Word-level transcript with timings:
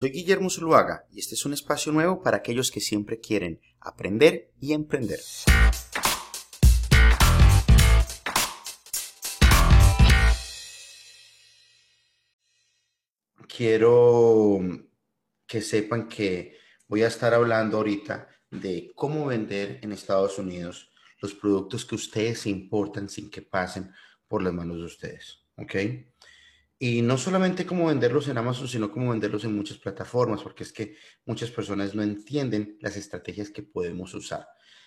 Soy 0.00 0.10
Guillermo 0.10 0.48
Zuluaga 0.48 1.08
y 1.10 1.18
este 1.18 1.34
es 1.34 1.44
un 1.44 1.54
espacio 1.54 1.90
nuevo 1.90 2.22
para 2.22 2.36
aquellos 2.36 2.70
que 2.70 2.80
siempre 2.80 3.18
quieren 3.18 3.60
aprender 3.80 4.52
y 4.60 4.72
emprender. 4.72 5.18
Quiero 13.48 14.60
que 15.48 15.62
sepan 15.62 16.08
que 16.08 16.56
voy 16.86 17.02
a 17.02 17.08
estar 17.08 17.34
hablando 17.34 17.78
ahorita 17.78 18.28
de 18.52 18.92
cómo 18.94 19.26
vender 19.26 19.80
en 19.82 19.90
Estados 19.90 20.38
Unidos 20.38 20.92
los 21.20 21.34
productos 21.34 21.84
que 21.84 21.96
ustedes 21.96 22.46
importan 22.46 23.08
sin 23.08 23.30
que 23.30 23.42
pasen 23.42 23.90
por 24.28 24.44
las 24.44 24.52
manos 24.52 24.76
de 24.76 24.84
ustedes. 24.84 25.42
¿Ok? 25.56 25.74
Y 26.78 27.02
no 27.02 27.18
solamente 27.18 27.66
cómo 27.66 27.86
venderlos 27.86 28.28
en 28.28 28.38
Amazon, 28.38 28.68
sino 28.68 28.90
cómo 28.90 29.10
venderlos 29.10 29.44
en 29.44 29.56
muchas 29.56 29.78
plataformas, 29.78 30.42
porque 30.42 30.62
es 30.62 30.72
que 30.72 30.96
muchas 31.26 31.50
personas 31.50 31.94
no 31.94 32.02
entienden 32.02 32.78
las 32.80 32.96
estrategias 32.96 33.50
que 33.50 33.64
podemos 33.64 34.14
usar. 34.14 34.46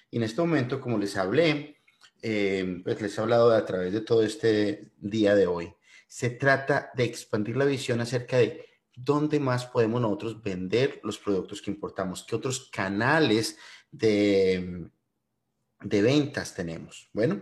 Y 0.09 0.17
en 0.17 0.23
este 0.23 0.39
momento, 0.41 0.79
como 0.79 0.97
les 0.97 1.17
hablé, 1.17 1.81
eh, 2.21 2.81
pues 2.83 3.01
les 3.01 3.17
he 3.17 3.21
hablado 3.21 3.51
a 3.51 3.65
través 3.65 3.91
de 3.91 4.01
todo 4.01 4.23
este 4.23 4.91
día 4.97 5.35
de 5.35 5.47
hoy, 5.47 5.73
se 6.07 6.29
trata 6.29 6.91
de 6.93 7.03
expandir 7.03 7.57
la 7.57 7.65
visión 7.65 7.99
acerca 7.99 8.37
de 8.37 8.65
dónde 8.95 9.39
más 9.39 9.65
podemos 9.65 10.01
nosotros 10.01 10.41
vender 10.41 10.99
los 11.03 11.17
productos 11.17 11.61
que 11.61 11.71
importamos, 11.71 12.23
qué 12.23 12.35
otros 12.35 12.69
canales 12.69 13.57
de, 13.89 14.89
de 15.81 16.01
ventas 16.01 16.53
tenemos. 16.53 17.09
Bueno, 17.13 17.41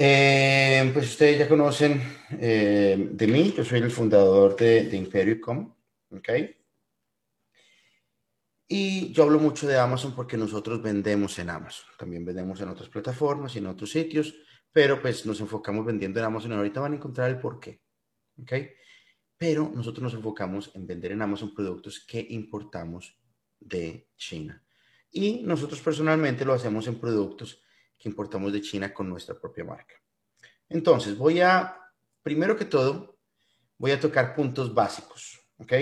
eh, 0.00 0.90
pues 0.94 1.08
ustedes 1.08 1.40
ya 1.40 1.48
conocen 1.48 2.00
eh, 2.38 3.08
de 3.10 3.26
mí, 3.26 3.52
yo 3.56 3.64
soy 3.64 3.80
el 3.80 3.90
fundador 3.90 4.54
de, 4.54 4.84
de 4.84 4.96
Imperio.com, 4.96 5.74
¿ok? 6.12 6.28
Y 8.68 9.12
yo 9.12 9.24
hablo 9.24 9.40
mucho 9.40 9.66
de 9.66 9.76
Amazon 9.76 10.14
porque 10.14 10.36
nosotros 10.36 10.80
vendemos 10.80 11.36
en 11.40 11.50
Amazon, 11.50 11.88
también 11.98 12.24
vendemos 12.24 12.60
en 12.60 12.68
otras 12.68 12.88
plataformas 12.88 13.56
y 13.56 13.58
en 13.58 13.66
otros 13.66 13.90
sitios, 13.90 14.36
pero 14.70 15.02
pues 15.02 15.26
nos 15.26 15.40
enfocamos 15.40 15.84
vendiendo 15.84 16.20
en 16.20 16.26
Amazon 16.26 16.52
y 16.52 16.54
ahorita 16.54 16.80
van 16.80 16.92
a 16.92 16.96
encontrar 16.96 17.30
el 17.30 17.40
por 17.40 17.58
qué, 17.58 17.82
¿ok? 18.40 18.52
Pero 19.36 19.68
nosotros 19.74 20.04
nos 20.04 20.14
enfocamos 20.14 20.70
en 20.76 20.86
vender 20.86 21.10
en 21.10 21.22
Amazon 21.22 21.52
productos 21.52 22.06
que 22.06 22.24
importamos 22.30 23.18
de 23.58 24.10
China. 24.16 24.62
Y 25.10 25.42
nosotros 25.42 25.80
personalmente 25.80 26.44
lo 26.44 26.52
hacemos 26.52 26.86
en 26.86 27.00
productos 27.00 27.62
que 27.98 28.08
importamos 28.08 28.52
de 28.52 28.60
China 28.60 28.94
con 28.94 29.08
nuestra 29.08 29.38
propia 29.38 29.64
marca. 29.64 29.94
Entonces, 30.68 31.16
voy 31.16 31.40
a, 31.40 31.76
primero 32.22 32.56
que 32.56 32.64
todo, 32.64 33.18
voy 33.76 33.90
a 33.90 34.00
tocar 34.00 34.34
puntos 34.34 34.72
básicos, 34.72 35.40
¿ok? 35.58 35.72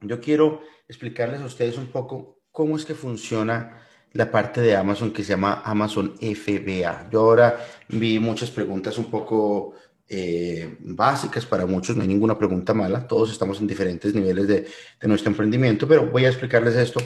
Yo 0.00 0.20
quiero 0.20 0.62
explicarles 0.88 1.40
a 1.40 1.46
ustedes 1.46 1.78
un 1.78 1.86
poco 1.88 2.40
cómo 2.50 2.76
es 2.76 2.84
que 2.84 2.94
funciona 2.94 3.82
la 4.12 4.30
parte 4.30 4.60
de 4.60 4.76
Amazon 4.76 5.12
que 5.12 5.22
se 5.22 5.30
llama 5.30 5.62
Amazon 5.64 6.16
FBA. 6.18 7.08
Yo 7.10 7.20
ahora 7.20 7.64
vi 7.88 8.18
muchas 8.18 8.50
preguntas 8.50 8.98
un 8.98 9.10
poco 9.10 9.74
eh, 10.08 10.76
básicas 10.80 11.46
para 11.46 11.64
muchos, 11.64 11.96
no 11.96 12.02
hay 12.02 12.08
ninguna 12.08 12.36
pregunta 12.36 12.74
mala, 12.74 13.06
todos 13.06 13.32
estamos 13.32 13.60
en 13.60 13.66
diferentes 13.66 14.14
niveles 14.14 14.46
de, 14.48 14.66
de 15.00 15.08
nuestro 15.08 15.30
emprendimiento, 15.30 15.88
pero 15.88 16.10
voy 16.10 16.26
a 16.26 16.28
explicarles 16.28 16.76
esto 16.76 17.00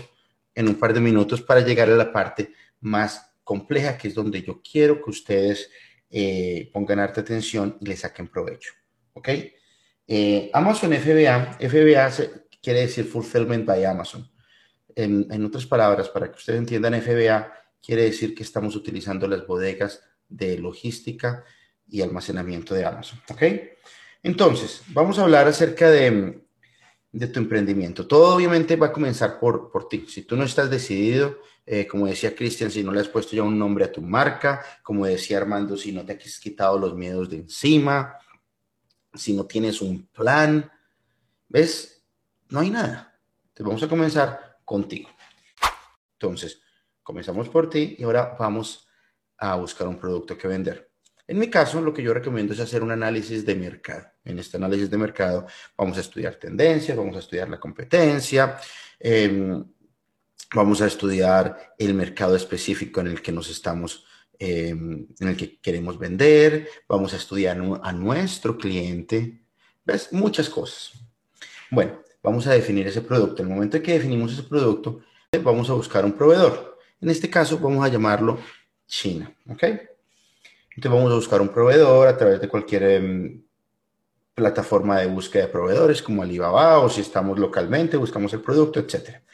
en 0.55 0.69
un 0.69 0.75
par 0.75 0.93
de 0.93 1.01
minutos 1.01 1.43
para 1.43 1.61
llegar 1.61 1.89
a 1.89 1.97
la 1.97 2.13
parte 2.13 2.53
más 2.81 3.26
compleja, 3.47 3.97
que 3.97 4.09
es 4.09 4.15
donde 4.15 4.43
yo 4.43 4.61
quiero 4.61 5.01
que 5.01 5.11
ustedes 5.11 5.71
eh, 6.11 6.69
pongan 6.73 6.99
harta 6.99 7.21
atención 7.21 7.79
y 7.81 7.87
le 7.87 7.97
saquen 7.97 8.27
provecho. 8.27 8.73
¿Ok? 9.13 9.29
Eh, 10.09 10.51
Amazon 10.53 10.93
FBA, 10.93 11.57
FBA 11.61 12.11
quiere 12.61 12.81
decir 12.81 13.05
Fulfillment 13.05 13.65
by 13.65 13.85
Amazon. 13.85 14.29
En, 14.97 15.29
en, 15.31 15.45
otras 15.45 15.65
palabras, 15.65 16.09
para 16.09 16.29
que 16.29 16.39
ustedes 16.39 16.59
entiendan, 16.59 17.01
FBA 17.01 17.53
quiere 17.81 18.03
decir 18.03 18.35
que 18.35 18.43
estamos 18.43 18.75
utilizando 18.75 19.29
las 19.29 19.47
bodegas 19.47 20.03
de 20.29 20.59
logística 20.59 21.45
y 21.89 22.03
almacenamiento 22.03 22.75
de 22.75 22.85
Amazon. 22.85 23.21
¿Ok? 23.31 23.43
Entonces, 24.25 24.83
vamos 24.89 25.21
a 25.21 25.23
hablar 25.23 25.47
acerca 25.47 25.89
de, 25.89 26.46
de 27.19 27.29
tu 27.29 27.41
emprendimiento. 27.41 28.07
Todo 28.07 28.35
obviamente 28.35 28.77
va 28.77 28.89
a 28.89 28.93
comenzar 28.93 29.41
por, 29.41 29.71
por 29.71 29.89
ti. 29.89 30.05
Si 30.07 30.23
tú 30.23 30.37
no 30.37 30.45
estás 30.45 30.69
decidido, 30.69 31.39
eh, 31.65 31.87
como 31.87 32.07
decía 32.07 32.37
Cristian, 32.37 32.71
si 32.71 32.85
no 32.85 32.93
le 32.93 33.01
has 33.01 33.09
puesto 33.09 33.35
ya 33.35 33.43
un 33.43 33.59
nombre 33.59 33.87
a 33.87 33.93
tu 33.93 34.03
marca, 34.03 34.63
como 34.83 35.07
decía 35.07 35.39
Armando, 35.39 35.79
si 35.79 35.93
no 35.93 36.05
te 36.05 36.13
has 36.13 36.39
quitado 36.39 36.79
los 36.79 36.95
miedos 36.95 37.31
de 37.31 37.37
encima, 37.39 38.19
si 39.15 39.33
no 39.33 39.47
tienes 39.47 39.81
un 39.81 40.07
plan, 40.09 40.71
¿ves? 41.49 42.05
No 42.51 42.61
hay 42.61 42.69
nada. 42.69 43.19
Entonces 43.49 43.67
vamos 43.67 43.83
a 43.83 43.89
comenzar 43.89 44.59
contigo. 44.63 45.09
Entonces, 46.13 46.61
comenzamos 47.03 47.49
por 47.49 47.71
ti 47.71 47.97
y 47.99 48.05
ahora 48.05 48.37
vamos 48.39 48.87
a 49.39 49.55
buscar 49.57 49.89
un 49.89 49.97
producto 49.97 50.37
que 50.37 50.49
vender. 50.49 50.91
En 51.27 51.39
mi 51.39 51.49
caso, 51.49 51.81
lo 51.81 51.95
que 51.95 52.03
yo 52.03 52.13
recomiendo 52.13 52.53
es 52.53 52.61
hacer 52.61 52.83
un 52.83 52.91
análisis 52.91 53.47
de 53.47 53.55
mercado. 53.55 54.07
En 54.27 54.39
este 54.39 54.59
análisis 54.59 54.91
de 54.91 54.99
mercado 54.99 55.47
vamos 55.77 55.97
a 55.97 56.01
estudiar 56.01 56.35
tendencias, 56.35 56.97
vamos 56.97 57.17
a 57.17 57.21
estudiar 57.21 57.49
la 57.49 57.59
competencia, 57.59 58.59
eh, 59.01 59.63
Vamos 60.55 60.81
a 60.81 60.87
estudiar 60.87 61.75
el 61.77 61.95
mercado 61.95 62.37
específico 62.37 63.01
en 63.01 63.09
el 63.09 63.21
que 63.21 63.33
nos 63.33 63.51
estamos, 63.51 64.07
eh, 64.39 64.69
en 64.69 65.29
el 65.29 65.37
que 65.37 65.59
queremos 65.61 65.99
vender. 65.99 66.69
Vamos 66.89 67.13
a 67.13 67.17
estudiar 67.17 67.61
a 67.83 67.93
nuestro 67.93 68.57
cliente. 68.57 69.43
¿Ves? 69.85 70.13
Muchas 70.13 70.49
cosas. 70.49 70.93
Bueno, 71.71 72.01
vamos 72.23 72.47
a 72.47 72.53
definir 72.53 72.87
ese 72.87 73.01
producto. 73.01 73.43
En 73.43 73.49
el 73.49 73.55
momento 73.55 73.77
en 73.77 73.83
que 73.83 73.93
definimos 73.95 74.33
ese 74.33 74.45
producto, 74.45 75.01
vamos 75.43 75.69
a 75.69 75.75
buscar 75.75 76.05
un 76.05 76.13
proveedor. 76.13 76.79
En 77.01 77.11
este 77.11 77.29
caso, 77.29 77.59
vamos 77.59 77.85
a 77.85 77.89
llamarlo 77.89 78.39
China. 78.87 79.35
¿Ok? 79.51 79.65
Entonces 79.65 80.93
vamos 80.93 81.11
a 81.11 81.17
buscar 81.17 81.41
un 81.41 81.49
proveedor 81.49 82.07
a 82.07 82.17
través 82.17 82.41
de 82.41 82.49
cualquier 82.49 82.83
eh, 82.85 83.41
plataforma 84.37 85.01
de 85.01 85.07
búsqueda 85.09 85.47
de 85.47 85.53
proveedores 85.53 86.01
como 86.01 86.23
Alibaba 86.23 86.79
o 86.79 86.89
si 86.89 87.01
estamos 87.01 87.39
localmente, 87.41 87.97
buscamos 87.97 88.33
el 88.35 88.43
producto, 88.43 88.79
etcétera 88.79 89.27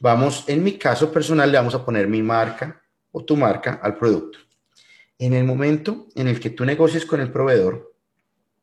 vamos, 0.00 0.44
en 0.48 0.64
mi 0.64 0.78
caso 0.78 1.12
personal, 1.12 1.52
le 1.52 1.58
vamos 1.58 1.74
a 1.74 1.84
poner 1.84 2.08
mi 2.08 2.22
marca 2.22 2.82
o 3.12 3.24
tu 3.24 3.36
marca 3.36 3.78
al 3.82 3.96
producto. 3.96 4.38
En 5.18 5.34
el 5.34 5.44
momento 5.44 6.08
en 6.14 6.26
el 6.28 6.40
que 6.40 6.50
tú 6.50 6.64
negocies 6.64 7.04
con 7.04 7.20
el 7.20 7.30
proveedor, 7.30 7.94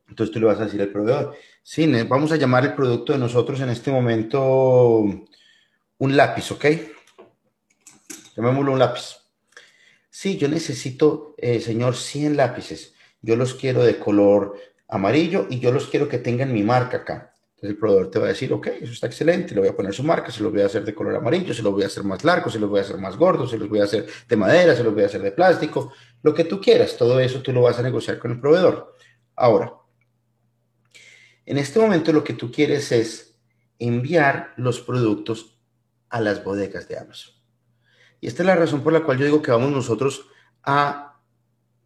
entonces 0.09 0.33
tú 0.33 0.39
le 0.39 0.47
vas 0.47 0.59
a 0.59 0.65
decir 0.65 0.81
al 0.81 0.89
proveedor, 0.89 1.35
sí, 1.61 1.85
vamos 2.03 2.31
a 2.31 2.37
llamar 2.37 2.65
el 2.65 2.73
producto 2.73 3.13
de 3.13 3.19
nosotros 3.19 3.59
en 3.61 3.69
este 3.69 3.91
momento 3.91 5.03
un 5.99 6.17
lápiz, 6.17 6.51
¿ok? 6.51 6.65
Llamémoslo 8.35 8.71
un 8.73 8.79
lápiz. 8.79 9.17
Sí, 10.09 10.37
yo 10.37 10.47
necesito, 10.47 11.35
eh, 11.37 11.59
señor, 11.59 11.95
100 11.95 12.37
lápices. 12.37 12.95
Yo 13.21 13.35
los 13.35 13.53
quiero 13.53 13.83
de 13.83 13.99
color 13.99 14.57
amarillo 14.87 15.47
y 15.49 15.59
yo 15.59 15.71
los 15.71 15.87
quiero 15.87 16.07
que 16.07 16.17
tengan 16.19 16.53
mi 16.53 16.63
marca 16.63 16.97
acá. 16.97 17.33
Entonces 17.55 17.71
el 17.71 17.77
proveedor 17.77 18.11
te 18.11 18.19
va 18.19 18.25
a 18.25 18.29
decir, 18.29 18.53
ok, 18.53 18.67
eso 18.67 18.93
está 18.93 19.07
excelente, 19.07 19.55
le 19.55 19.61
voy 19.61 19.69
a 19.69 19.75
poner 19.75 19.91
su 19.91 20.03
marca, 20.03 20.31
se 20.31 20.43
los 20.43 20.51
voy 20.51 20.61
a 20.61 20.67
hacer 20.67 20.85
de 20.85 20.93
color 20.93 21.15
amarillo, 21.15 21.55
se 21.55 21.63
los 21.63 21.73
voy 21.73 21.83
a 21.83 21.87
hacer 21.87 22.03
más 22.03 22.23
largo, 22.23 22.51
se 22.51 22.59
los 22.59 22.69
voy 22.69 22.79
a 22.79 22.83
hacer 22.83 22.97
más 22.99 23.17
gordos, 23.17 23.49
se 23.49 23.57
los 23.57 23.67
voy 23.67 23.79
a 23.79 23.85
hacer 23.85 24.05
de 24.27 24.35
madera, 24.35 24.75
se 24.75 24.83
los 24.83 24.93
voy 24.93 25.03
a 25.03 25.07
hacer 25.07 25.23
de 25.23 25.31
plástico, 25.31 25.91
lo 26.21 26.35
que 26.35 26.43
tú 26.43 26.61
quieras, 26.61 26.95
todo 26.97 27.19
eso 27.19 27.41
tú 27.41 27.51
lo 27.51 27.63
vas 27.63 27.79
a 27.79 27.81
negociar 27.81 28.19
con 28.19 28.31
el 28.31 28.39
proveedor. 28.39 28.95
Ahora, 29.35 29.73
en 31.47 31.57
este 31.57 31.79
momento 31.79 32.13
lo 32.13 32.23
que 32.23 32.33
tú 32.33 32.51
quieres 32.51 32.91
es 32.91 33.39
enviar 33.79 34.53
los 34.57 34.79
productos 34.79 35.59
a 36.09 36.21
las 36.21 36.43
bodegas 36.43 36.87
de 36.87 36.99
Amazon. 36.99 37.33
Y 38.19 38.27
esta 38.27 38.43
es 38.43 38.47
la 38.47 38.55
razón 38.55 38.83
por 38.83 38.93
la 38.93 39.03
cual 39.03 39.17
yo 39.17 39.25
digo 39.25 39.41
que 39.41 39.51
vamos 39.51 39.71
nosotros 39.71 40.27
a 40.63 41.16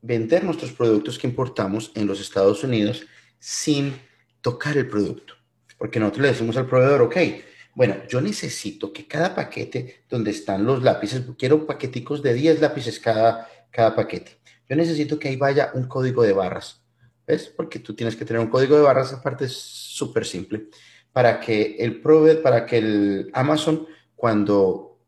vender 0.01 0.43
nuestros 0.43 0.71
productos 0.71 1.19
que 1.19 1.27
importamos 1.27 1.91
en 1.95 2.07
los 2.07 2.19
Estados 2.19 2.63
Unidos 2.63 3.05
sin 3.39 3.93
tocar 4.41 4.77
el 4.77 4.87
producto. 4.87 5.35
Porque 5.77 5.99
nosotros 5.99 6.23
le 6.23 6.27
decimos 6.29 6.57
al 6.57 6.67
proveedor, 6.67 7.01
ok, 7.03 7.17
bueno, 7.73 7.95
yo 8.09 8.21
necesito 8.21 8.91
que 8.91 9.07
cada 9.07 9.33
paquete 9.33 10.03
donde 10.09 10.31
están 10.31 10.65
los 10.65 10.83
lápices, 10.83 11.23
quiero 11.37 11.65
paqueticos 11.65 12.21
de 12.21 12.33
10 12.33 12.61
lápices 12.61 12.99
cada, 12.99 13.47
cada 13.71 13.95
paquete. 13.95 14.39
Yo 14.69 14.75
necesito 14.75 15.17
que 15.17 15.29
ahí 15.29 15.37
vaya 15.37 15.71
un 15.73 15.87
código 15.87 16.23
de 16.23 16.33
barras. 16.33 16.83
¿Ves? 17.25 17.47
Porque 17.55 17.79
tú 17.79 17.93
tienes 17.95 18.15
que 18.15 18.25
tener 18.25 18.41
un 18.41 18.49
código 18.49 18.75
de 18.75 18.81
barras, 18.81 19.13
aparte 19.13 19.45
es 19.45 19.53
súper 19.53 20.25
simple, 20.25 20.67
para 21.13 21.39
que 21.39 21.77
el 21.79 22.01
proveedor, 22.01 22.41
para 22.41 22.65
que 22.65 22.77
el 22.77 23.29
Amazon, 23.33 23.87
cuando 24.15 24.99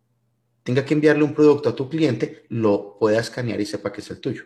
tenga 0.63 0.85
que 0.85 0.93
enviarle 0.93 1.23
un 1.23 1.33
producto 1.33 1.69
a 1.69 1.75
tu 1.75 1.89
cliente, 1.89 2.45
lo 2.49 2.97
pueda 2.97 3.19
escanear 3.19 3.59
y 3.59 3.65
sepa 3.65 3.91
que 3.91 4.01
es 4.01 4.09
el 4.09 4.21
tuyo. 4.21 4.43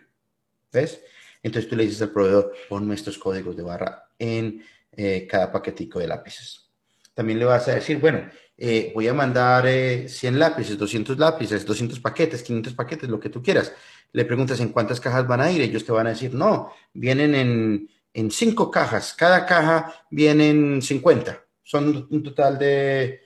¿Ves? 0.71 1.01
Entonces 1.43 1.69
tú 1.69 1.75
le 1.75 1.83
dices 1.83 2.01
al 2.01 2.11
proveedor, 2.11 2.53
ponme 2.67 2.95
estos 2.95 3.17
códigos 3.17 3.55
de 3.55 3.63
barra 3.63 4.09
en 4.19 4.63
eh, 4.91 5.27
cada 5.29 5.51
paquetico 5.51 5.99
de 5.99 6.07
lápices. 6.07 6.69
También 7.13 7.39
le 7.39 7.45
vas 7.45 7.67
a 7.67 7.75
decir, 7.75 7.99
bueno, 7.99 8.29
eh, 8.57 8.91
voy 8.93 9.07
a 9.07 9.13
mandar 9.13 9.65
100 9.65 9.69
eh, 9.69 10.37
lápices, 10.37 10.77
200 10.77 11.17
lápices, 11.17 11.65
200 11.65 11.99
paquetes, 11.99 12.43
500 12.43 12.73
paquetes, 12.73 13.09
lo 13.09 13.19
que 13.19 13.29
tú 13.29 13.41
quieras. 13.41 13.73
Le 14.11 14.25
preguntas 14.25 14.59
en 14.59 14.69
cuántas 14.69 14.99
cajas 14.99 15.27
van 15.27 15.41
a 15.41 15.51
ir, 15.51 15.61
ellos 15.61 15.85
te 15.85 15.91
van 15.91 16.07
a 16.07 16.11
decir, 16.11 16.33
no, 16.33 16.73
vienen 16.93 17.35
en, 17.35 17.89
en 18.13 18.31
cinco 18.31 18.71
cajas, 18.71 19.13
cada 19.13 19.45
caja 19.45 20.05
vienen 20.09 20.81
50. 20.81 21.45
Son 21.63 22.07
un 22.09 22.23
total 22.23 22.57
de 22.57 23.21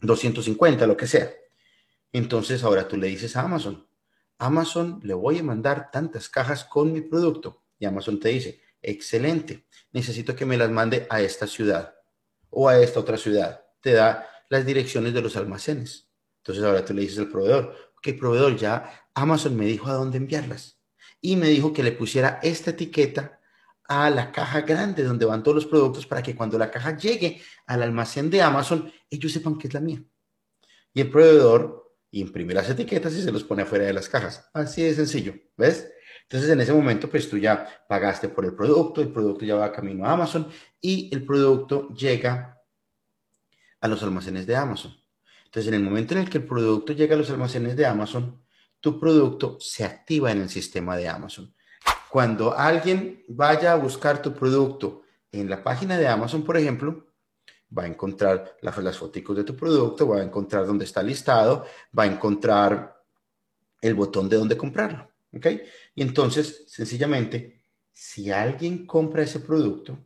250, 0.00 0.86
lo 0.86 0.96
que 0.96 1.06
sea. 1.06 1.30
Entonces 2.12 2.64
ahora 2.64 2.88
tú 2.88 2.96
le 2.96 3.08
dices 3.08 3.36
a 3.36 3.42
Amazon, 3.42 3.86
Amazon, 4.40 5.00
le 5.02 5.12
voy 5.12 5.38
a 5.38 5.42
mandar 5.42 5.90
tantas 5.90 6.28
cajas 6.28 6.64
con 6.64 6.92
mi 6.92 7.02
producto. 7.02 7.62
Y 7.78 7.84
Amazon 7.84 8.18
te 8.18 8.30
dice, 8.30 8.62
excelente, 8.80 9.66
necesito 9.92 10.34
que 10.34 10.46
me 10.46 10.56
las 10.56 10.70
mande 10.70 11.06
a 11.10 11.20
esta 11.20 11.46
ciudad 11.46 11.94
o 12.48 12.68
a 12.68 12.80
esta 12.80 13.00
otra 13.00 13.18
ciudad. 13.18 13.66
Te 13.82 13.92
da 13.92 14.26
las 14.48 14.64
direcciones 14.64 15.12
de 15.12 15.20
los 15.20 15.36
almacenes. 15.36 16.08
Entonces 16.38 16.64
ahora 16.64 16.84
tú 16.84 16.94
le 16.94 17.02
dices 17.02 17.18
al 17.18 17.28
proveedor, 17.28 17.92
ok, 17.98 18.18
proveedor, 18.18 18.56
ya 18.56 19.08
Amazon 19.14 19.56
me 19.56 19.66
dijo 19.66 19.88
a 19.88 19.94
dónde 19.94 20.16
enviarlas. 20.16 20.80
Y 21.20 21.36
me 21.36 21.48
dijo 21.48 21.74
que 21.74 21.82
le 21.82 21.92
pusiera 21.92 22.40
esta 22.42 22.70
etiqueta 22.70 23.40
a 23.88 24.08
la 24.08 24.32
caja 24.32 24.62
grande 24.62 25.04
donde 25.04 25.26
van 25.26 25.42
todos 25.42 25.56
los 25.56 25.66
productos 25.66 26.06
para 26.06 26.22
que 26.22 26.34
cuando 26.34 26.58
la 26.58 26.70
caja 26.70 26.96
llegue 26.96 27.42
al 27.66 27.82
almacén 27.82 28.30
de 28.30 28.40
Amazon, 28.40 28.90
ellos 29.10 29.32
sepan 29.32 29.58
que 29.58 29.68
es 29.68 29.74
la 29.74 29.80
mía. 29.80 30.02
Y 30.94 31.02
el 31.02 31.10
proveedor 31.10 31.79
imprime 32.12 32.54
las 32.54 32.68
etiquetas 32.68 33.14
y 33.14 33.22
se 33.22 33.32
los 33.32 33.44
pone 33.44 33.62
afuera 33.62 33.84
de 33.84 33.92
las 33.92 34.08
cajas. 34.08 34.48
Así 34.52 34.82
de 34.82 34.94
sencillo, 34.94 35.34
¿ves? 35.56 35.92
Entonces 36.22 36.50
en 36.50 36.60
ese 36.60 36.72
momento, 36.72 37.10
pues 37.10 37.28
tú 37.28 37.38
ya 37.38 37.66
pagaste 37.88 38.28
por 38.28 38.44
el 38.44 38.54
producto, 38.54 39.00
el 39.00 39.12
producto 39.12 39.44
ya 39.44 39.56
va 39.56 39.72
camino 39.72 40.06
a 40.06 40.12
Amazon 40.12 40.48
y 40.80 41.10
el 41.12 41.24
producto 41.24 41.88
llega 41.94 42.60
a 43.80 43.88
los 43.88 44.02
almacenes 44.02 44.46
de 44.46 44.56
Amazon. 44.56 44.94
Entonces 45.44 45.68
en 45.68 45.74
el 45.74 45.82
momento 45.82 46.14
en 46.14 46.20
el 46.20 46.30
que 46.30 46.38
el 46.38 46.46
producto 46.46 46.92
llega 46.92 47.14
a 47.14 47.18
los 47.18 47.30
almacenes 47.30 47.76
de 47.76 47.86
Amazon, 47.86 48.40
tu 48.78 49.00
producto 49.00 49.58
se 49.60 49.84
activa 49.84 50.30
en 50.30 50.40
el 50.40 50.48
sistema 50.48 50.96
de 50.96 51.08
Amazon. 51.08 51.52
Cuando 52.08 52.56
alguien 52.56 53.24
vaya 53.28 53.72
a 53.72 53.76
buscar 53.76 54.22
tu 54.22 54.32
producto 54.32 55.02
en 55.32 55.50
la 55.50 55.62
página 55.62 55.98
de 55.98 56.08
Amazon, 56.08 56.44
por 56.44 56.56
ejemplo, 56.56 57.06
va 57.76 57.84
a 57.84 57.86
encontrar 57.86 58.56
las, 58.62 58.96
fotos 58.96 59.36
de 59.36 59.44
tu 59.44 59.56
producto, 59.56 60.08
va 60.08 60.20
a 60.20 60.24
encontrar 60.24 60.66
dónde 60.66 60.84
está 60.84 61.02
listado, 61.02 61.64
va 61.96 62.04
a 62.04 62.06
encontrar 62.06 63.02
el 63.80 63.94
botón 63.94 64.28
de 64.28 64.36
dónde 64.36 64.56
comprarlo. 64.56 65.10
¿Ok? 65.32 65.46
Y 65.94 66.02
entonces, 66.02 66.64
sencillamente, 66.66 67.62
si 67.92 68.30
alguien 68.30 68.86
compra 68.86 69.22
ese 69.22 69.40
producto, 69.40 69.98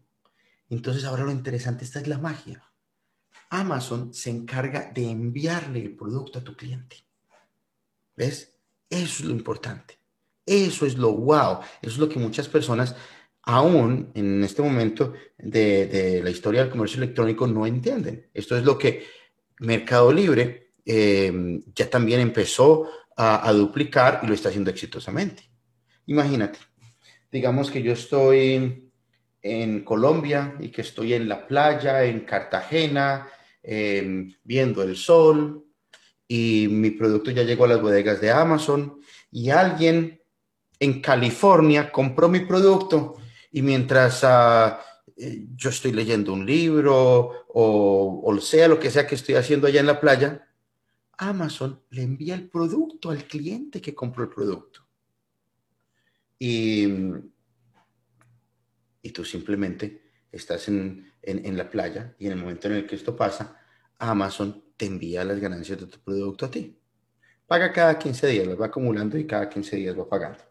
entonces 0.69 1.05
ahora 1.05 1.25
lo 1.25 1.31
interesante, 1.31 1.85
esta 1.85 2.01
es 2.01 2.09
la 2.09 2.19
magia. 2.19 2.63
Amazon 3.51 4.13
se 4.13 4.31
encarga 4.31 4.91
de 4.93 5.11
enviarle 5.11 5.81
el 5.81 5.97
producto 5.97 6.39
a 6.39 6.45
tu 6.45 6.57
cliente. 6.57 6.97
¿Ves? 8.17 8.59
Eso 8.91 9.23
es 9.23 9.25
lo 9.25 9.31
importante. 9.31 9.99
Eso 10.47 10.85
es 10.85 10.99
lo 10.99 11.13
wow, 11.13 11.61
eso 11.81 11.93
es 11.93 11.99
lo 11.99 12.09
que 12.09 12.19
muchas 12.19 12.49
personas 12.49 12.95
aún 13.47 14.11
en 14.15 14.43
este 14.43 14.63
momento 14.63 15.13
de, 15.39 16.21
la 16.23 16.31
historia 16.31 16.63
del 16.63 16.71
comercio 16.71 17.03
electrónico 17.03 17.47
no 17.47 17.67
entienden. 17.67 18.29
Esto 18.33 18.57
es 18.57 18.65
lo 18.65 18.79
que 18.79 19.05
Mercado 19.61 20.13
Libre 20.13 20.73
eh, 20.85 21.61
ya 21.75 21.91
también 21.91 22.21
empezó 22.21 22.89
a, 23.17 23.53
duplicar 23.53 24.21
y 24.23 24.27
lo 24.27 24.35
está 24.35 24.49
haciendo 24.49 24.71
exitosamente. 24.71 25.49
Imagínate, 26.07 26.59
digamos 27.31 27.71
que 27.71 27.83
yo 27.83 27.93
estoy 27.93 28.91
en 29.41 29.85
Colombia 29.85 30.57
y 30.59 30.71
que 30.71 30.81
estoy 30.81 31.15
en 31.15 31.29
la 31.29 31.47
playa, 31.47 32.03
en 32.05 32.21
Cartagena, 32.21 33.29
em, 33.63 34.35
viendo 34.43 34.83
el 34.83 34.97
sol 34.97 35.65
y 36.27 36.67
mi 36.69 36.91
producto 36.91 37.31
ya 37.31 37.45
llegó 37.45 37.67
a 37.67 37.69
las 37.69 37.81
bodegas 37.81 38.21
de 38.21 38.33
Amazon 38.33 39.01
y 39.31 39.51
alguien 39.51 40.21
en 40.81 41.01
California 41.01 41.93
compró 41.93 42.29
mi 42.29 42.41
producto 42.41 43.17
y 43.55 43.63
mientras 43.63 44.25
eh, 45.17 45.47
yo 45.55 45.71
estoy 45.71 45.93
leyendo 45.93 46.33
un 46.33 46.45
libro 46.45 47.47
o, 47.51 48.21
o 48.25 48.41
sea 48.41 48.67
lo 48.67 48.81
que 48.81 48.91
sea 48.91 49.07
que 49.07 49.15
estoy 49.15 49.37
haciendo 49.37 49.69
allá 49.69 49.79
en 49.79 49.87
la 49.87 50.01
playa, 50.01 50.49
Amazon 51.17 51.81
le 51.91 52.03
envía 52.03 52.35
el 52.35 52.49
producto 52.49 53.11
al 53.11 53.29
cliente 53.29 53.81
que 53.81 53.95
compró 53.95 54.25
el 54.25 54.31
producto. 54.31 54.85
Y, 56.37 56.89
y 59.03 59.11
tú 59.11 59.25
simplemente 59.25 60.03
estás 60.33 60.67
en, 60.67 61.13
en, 61.23 61.57
la 61.57 61.71
playa 61.71 62.17
y 62.19 62.27
en 62.27 62.33
el 62.33 62.39
momento 62.39 62.67
en 62.67 62.75
el 62.75 62.87
que 62.89 62.97
esto 62.97 63.15
pasa, 63.15 63.57
Amazon 63.99 64.65
te 64.77 64.87
envía 64.87 65.23
las 65.23 65.39
ganancias 65.39 65.79
de 65.79 65.87
tu 65.87 66.01
producto 66.01 66.47
a 66.47 66.51
ti. 66.51 66.77
Paga 67.47 67.73
cada 67.73 67.97
15 68.01 68.27
días, 68.27 68.49
las 68.49 68.61
va 68.61 68.67
acumulando 68.67 69.17
y 69.17 69.29
cada 69.29 69.49
15 69.49 69.77
días 69.77 69.97
va 69.97 70.09
pagando. 70.09 70.43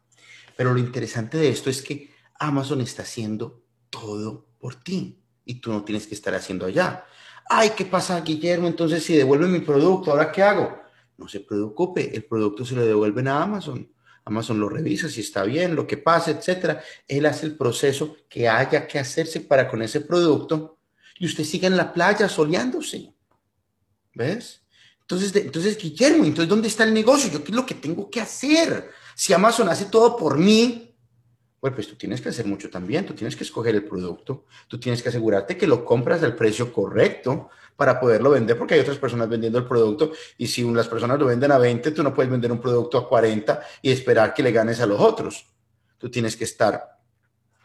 Pero 0.56 0.73
lo 0.73 0.79
interesante 0.79 1.38
de 1.38 1.49
esto 1.49 1.69
es 1.69 1.81
que 1.81 2.12
Amazon 2.44 2.81
está 2.81 3.04
haciendo 3.04 3.63
todo 3.90 4.45
por 4.60 4.75
ti 4.75 5.19
y 5.45 5.56
tú 5.56 5.72
no 5.72 5.84
tienes 5.84 6.07
que 6.07 6.16
estar 6.16 6.36
haciendo 6.36 6.66
allá. 6.66 7.06
Ay, 7.50 7.72
¿qué 7.75 7.86
pasa, 7.86 8.19
Guillermo? 8.22 8.68
Entonces, 8.68 9.04
si 9.04 9.16
devuelve 9.16 9.48
mi 9.48 9.60
producto, 9.60 10.12
¿ahora 10.12 10.31
qué 10.31 10.44
hago? 10.44 10.78
No 11.18 11.28
se 11.28 11.40
preocupe, 11.40 12.16
el 12.16 12.25
producto 12.25 12.66
se 12.66 12.75
lo 12.75 12.86
devuelven 12.86 13.28
a 13.28 13.44
Amazon. 13.44 13.90
Amazon 14.25 14.60
lo 14.60 14.69
revisa 14.69 15.10
si 15.10 15.22
está 15.22 15.44
bien, 15.44 15.75
lo 15.75 15.88
que 15.88 15.98
pasa, 15.98 16.31
etcétera. 16.31 16.81
Él 17.07 17.25
hace 17.25 17.45
el 17.45 17.57
proceso 17.57 18.16
que 18.30 18.48
haya 18.48 18.88
que 18.88 19.00
hacerse 19.00 19.42
para 19.42 19.68
con 19.69 19.81
ese 19.81 20.01
producto 20.01 20.80
y 21.19 21.25
usted 21.25 21.44
sigue 21.44 21.68
en 21.68 21.78
la 21.78 21.94
playa 21.94 22.28
soleándose. 22.28 23.13
¿Ves? 24.13 24.62
Entonces, 25.01 25.36
entonces, 25.36 25.78
Guillermo, 25.78 26.24
entonces, 26.24 26.50
¿dónde 26.50 26.68
está 26.68 26.84
el 26.84 26.94
negocio? 26.94 27.31
¿Yo 27.31 27.44
qué 27.44 27.51
es 27.51 27.56
lo 27.56 27.66
que 27.66 27.75
tengo 27.75 28.10
que 28.10 28.22
hacer? 28.22 28.90
Si 29.16 29.34
Amazon 29.34 29.69
hace 29.69 29.86
todo 29.86 30.16
por 30.16 30.38
mí, 30.38 30.93
pues 31.71 31.88
tú 31.88 31.95
tienes 31.95 32.19
que 32.19 32.30
hacer 32.30 32.45
mucho 32.45 32.69
también, 32.69 33.06
tú 33.06 33.13
tienes 33.13 33.38
que 33.38 33.44
escoger 33.44 33.74
el 33.74 33.86
producto, 33.86 34.45
tú 34.68 34.80
tienes 34.80 35.01
que 35.01 35.10
asegurarte 35.10 35.56
que 35.56 35.65
lo 35.65 35.86
compras 35.86 36.21
al 36.21 36.36
precio 36.36 36.74
correcto 36.74 37.50
para 37.77 38.00
poderlo 38.00 38.31
vender, 38.31 38.57
porque 38.57 38.74
hay 38.74 38.81
otras 38.81 38.98
personas 38.98 39.30
vendiendo 39.30 39.60
el 39.60 39.65
producto 39.65 40.12
y 40.38 40.48
si 40.48 40.69
las 40.71 40.88
personas 40.88 41.18
lo 41.18 41.25
venden 41.25 41.51
a 41.51 41.57
20, 41.57 41.92
tú 41.92 42.04
no 42.04 42.13
puedes 42.13 42.30
vender 42.30 42.51
un 42.51 42.60
producto 42.60 42.98
a 42.98 43.07
40 43.07 43.63
y 43.81 43.92
esperar 43.92 44.33
que 44.33 44.44
le 44.44 44.51
ganes 44.51 44.81
a 44.81 44.86
los 44.86 45.00
otros. 45.00 45.48
Tú 45.98 46.12
tienes 46.12 46.36
que 46.36 46.44
estar 46.44 47.00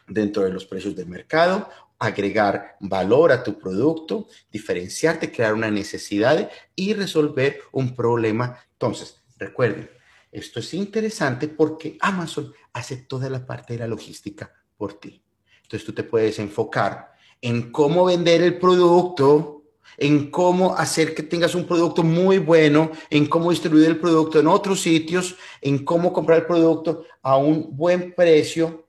dentro 0.07 0.43
de 0.43 0.51
los 0.51 0.65
precios 0.65 0.95
del 0.95 1.07
mercado, 1.07 1.69
agregar 1.99 2.77
valor 2.79 3.33
a 3.33 3.43
tu 3.43 3.59
producto, 3.59 4.27
diferenciarte, 4.49 5.31
crear 5.31 5.53
una 5.53 5.69
necesidad 5.69 6.49
y 6.73 6.93
resolver 6.93 7.59
un 7.73 7.93
problema. 7.93 8.57
Entonces, 8.71 9.21
recuerden, 9.37 9.89
esto 10.31 10.59
es 10.59 10.73
interesante 10.73 11.47
porque 11.47 11.97
Amazon 11.99 12.53
hace 12.73 12.97
toda 12.97 13.29
la 13.29 13.45
parte 13.45 13.73
de 13.73 13.79
la 13.79 13.87
logística 13.87 14.51
por 14.77 14.93
ti. 14.93 15.21
Entonces 15.63 15.85
tú 15.85 15.93
te 15.93 16.03
puedes 16.03 16.39
enfocar 16.39 17.13
en 17.41 17.71
cómo 17.71 18.05
vender 18.05 18.41
el 18.41 18.59
producto, 18.59 19.63
en 19.97 20.29
cómo 20.29 20.75
hacer 20.75 21.15
que 21.15 21.23
tengas 21.23 21.55
un 21.55 21.65
producto 21.65 22.03
muy 22.03 22.37
bueno, 22.37 22.91
en 23.09 23.27
cómo 23.27 23.49
distribuir 23.49 23.87
el 23.87 23.99
producto 23.99 24.39
en 24.39 24.47
otros 24.47 24.81
sitios, 24.81 25.35
en 25.61 25.83
cómo 25.83 26.13
comprar 26.13 26.39
el 26.39 26.45
producto 26.45 27.05
a 27.21 27.37
un 27.37 27.75
buen 27.75 28.13
precio. 28.13 28.87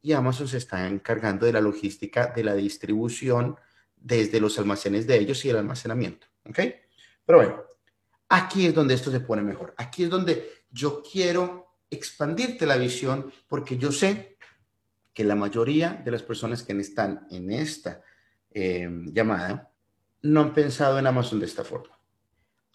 Y 0.00 0.12
Amazon 0.12 0.48
se 0.48 0.58
está 0.58 0.86
encargando 0.86 1.46
de 1.46 1.52
la 1.52 1.60
logística, 1.60 2.32
de 2.34 2.44
la 2.44 2.54
distribución 2.54 3.56
desde 3.96 4.40
los 4.40 4.58
almacenes 4.58 5.06
de 5.06 5.18
ellos 5.18 5.44
y 5.44 5.50
el 5.50 5.56
almacenamiento. 5.56 6.26
¿Ok? 6.48 6.58
Pero 7.26 7.38
bueno, 7.38 7.67
Aquí 8.28 8.66
es 8.66 8.74
donde 8.74 8.94
esto 8.94 9.10
se 9.10 9.20
pone 9.20 9.42
mejor. 9.42 9.74
Aquí 9.76 10.04
es 10.04 10.10
donde 10.10 10.64
yo 10.70 11.02
quiero 11.02 11.68
expandirte 11.90 12.66
la 12.66 12.76
visión 12.76 13.32
porque 13.46 13.78
yo 13.78 13.90
sé 13.90 14.36
que 15.14 15.24
la 15.24 15.34
mayoría 15.34 16.00
de 16.04 16.10
las 16.10 16.22
personas 16.22 16.62
que 16.62 16.78
están 16.78 17.26
en 17.30 17.50
esta 17.50 18.02
em, 18.50 19.12
llamada 19.12 19.72
no 20.22 20.40
han 20.40 20.54
pensado 20.54 20.98
en 20.98 21.06
Amazon 21.06 21.40
de 21.40 21.46
esta 21.46 21.64
forma. 21.64 21.98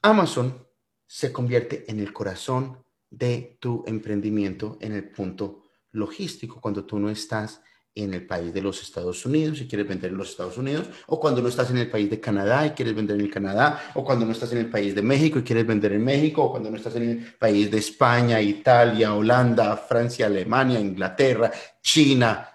Amazon 0.02 0.68
se 1.06 1.32
convierte 1.32 1.90
en 1.90 2.00
el 2.00 2.12
corazón 2.12 2.84
de 3.10 3.58
tu 3.60 3.84
emprendimiento 3.86 4.78
en 4.82 4.94
el 4.94 5.10
punto 5.12 5.64
logístico 5.92 6.60
cuando 6.60 6.86
tú 6.86 7.00
no 7.00 7.10
estás 7.10 7.62
en 7.96 8.14
el 8.14 8.26
país 8.26 8.54
de 8.54 8.62
los 8.62 8.82
Estados 8.82 9.26
Unidos 9.26 9.62
y 9.62 9.68
quieres 9.68 9.88
vender 9.88 10.12
en 10.12 10.18
los 10.18 10.32
Estados 10.32 10.58
Unidos, 10.58 10.88
o 11.08 11.20
cuando 11.20 11.42
no 11.42 11.48
estás 11.48 11.70
en 11.70 11.78
el 11.78 11.90
país 11.90 12.10
de 12.10 12.20
Canadá 12.20 12.66
y 12.66 12.72
quieres 12.72 12.96
vender 12.96 13.16
en 13.18 13.26
el 13.26 13.32
Canadá, 13.32 13.92
o 13.94 14.04
cuando 14.04 14.26
no 14.26 14.32
estás 14.32 14.52
en 14.54 14.60
el 14.60 14.70
país 14.70 14.96
de 14.96 15.02
México 15.02 15.40
y 15.40 15.44
quieres 15.44 15.68
vender 15.68 15.94
en 15.94 16.04
México, 16.04 16.44
o 16.44 16.52
cuando 16.52 16.72
no 16.72 16.78
estás 16.78 16.96
en 16.96 17.10
el 17.10 17.34
país 17.34 17.70
de 17.70 17.78
España, 17.78 18.42
Italia, 18.42 19.14
Holanda, 19.14 19.78
Francia, 19.78 20.26
Alemania, 20.26 20.80
Inglaterra, 20.80 21.52
China, 21.82 22.50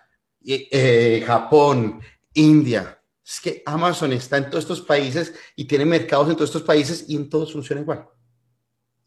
eh, 0.45 1.23
Japón, 1.27 2.01
India. 2.35 3.01
Es 3.25 3.41
que 3.41 3.63
Amazon 3.67 4.13
está 4.13 4.39
en 4.39 4.49
todos 4.49 4.65
estos 4.65 4.81
países 4.81 5.35
y 5.55 5.67
tiene 5.67 5.85
mercados 5.85 6.31
en 6.31 6.35
todos 6.35 6.49
estos 6.49 6.63
países 6.63 7.05
y 7.09 7.17
en 7.17 7.29
todos 7.29 7.53
funciona 7.53 7.83
igual. 7.83 8.09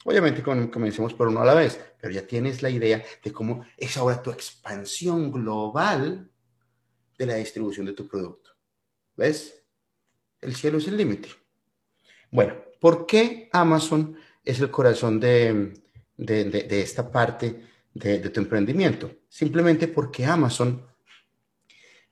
Obviamente 0.04 0.42
comencemos 0.42 1.14
por 1.14 1.28
uno 1.28 1.42
a 1.42 1.46
la 1.46 1.54
vez, 1.54 1.80
pero 2.00 2.14
ya 2.14 2.26
tienes 2.26 2.62
la 2.62 2.70
idea 2.70 3.04
de 3.24 3.32
cómo 3.32 3.66
es 3.78 3.98
ahora 3.98 4.22
tu 4.22 4.32
expansión 4.32 5.32
global 5.32 6.30
de 7.18 7.26
la 7.26 7.36
distribución 7.36 7.86
de 7.86 7.94
tu 7.94 8.08
producto. 8.08 8.52
¿Ves? 9.16 9.64
El 10.40 10.56
cielo 10.56 10.80
es 10.80 10.88
el 10.88 10.98
límite. 10.98 11.30
Bueno, 12.32 12.56
¿por 12.80 13.06
qué 13.06 13.50
Amazon 13.52 14.18
es 14.44 14.60
el 14.60 14.72
corazón 14.72 15.20
de, 15.20 15.74
esta 16.18 17.12
parte 17.12 17.68
de, 17.94 18.20
de 18.20 18.30
tu 18.30 18.40
emprendimiento? 18.40 19.12
Simplemente 19.30 19.88
porque 19.88 20.26
Amazon, 20.26 20.84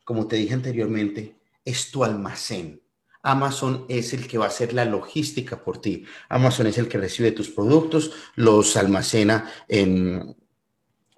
como 0.03 0.27
te 0.27 0.35
dije 0.35 0.53
anteriormente, 0.53 1.39
es 1.65 1.89
tu 1.89 2.03
almacén. 2.03 2.81
Amazon 3.21 3.85
es 3.89 4.13
el 4.13 4.27
que 4.27 4.37
va 4.37 4.45
a 4.45 4.49
hacer 4.49 4.73
la 4.73 4.85
logística 4.85 5.61
por 5.61 5.81
ti. 5.81 6.05
Amazon 6.29 6.67
es 6.67 6.77
el 6.77 6.87
que 6.87 6.97
recibe 6.97 7.31
tus 7.31 7.49
productos, 7.49 8.11
los 8.35 8.77
almacena 8.77 9.51
en, 9.67 10.35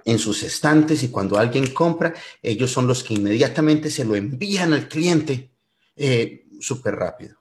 en 0.06 0.20
sus 0.20 0.44
estantes 0.44 1.04
y 1.04 1.10
cuando 1.10 1.38
alguien 1.38 1.74
compra, 1.74 2.14
ellos 2.42 2.72
son 2.72 2.88
los 2.88 3.04
que 3.04 3.14
inmediatamente 3.16 3.90
se 3.90 4.06
lo 4.06 4.16
envían 4.16 4.74
al 4.74 4.88
cliente 4.88 5.52
eh, 5.96 6.48
súper 6.60 6.96
rápido. 6.96 7.38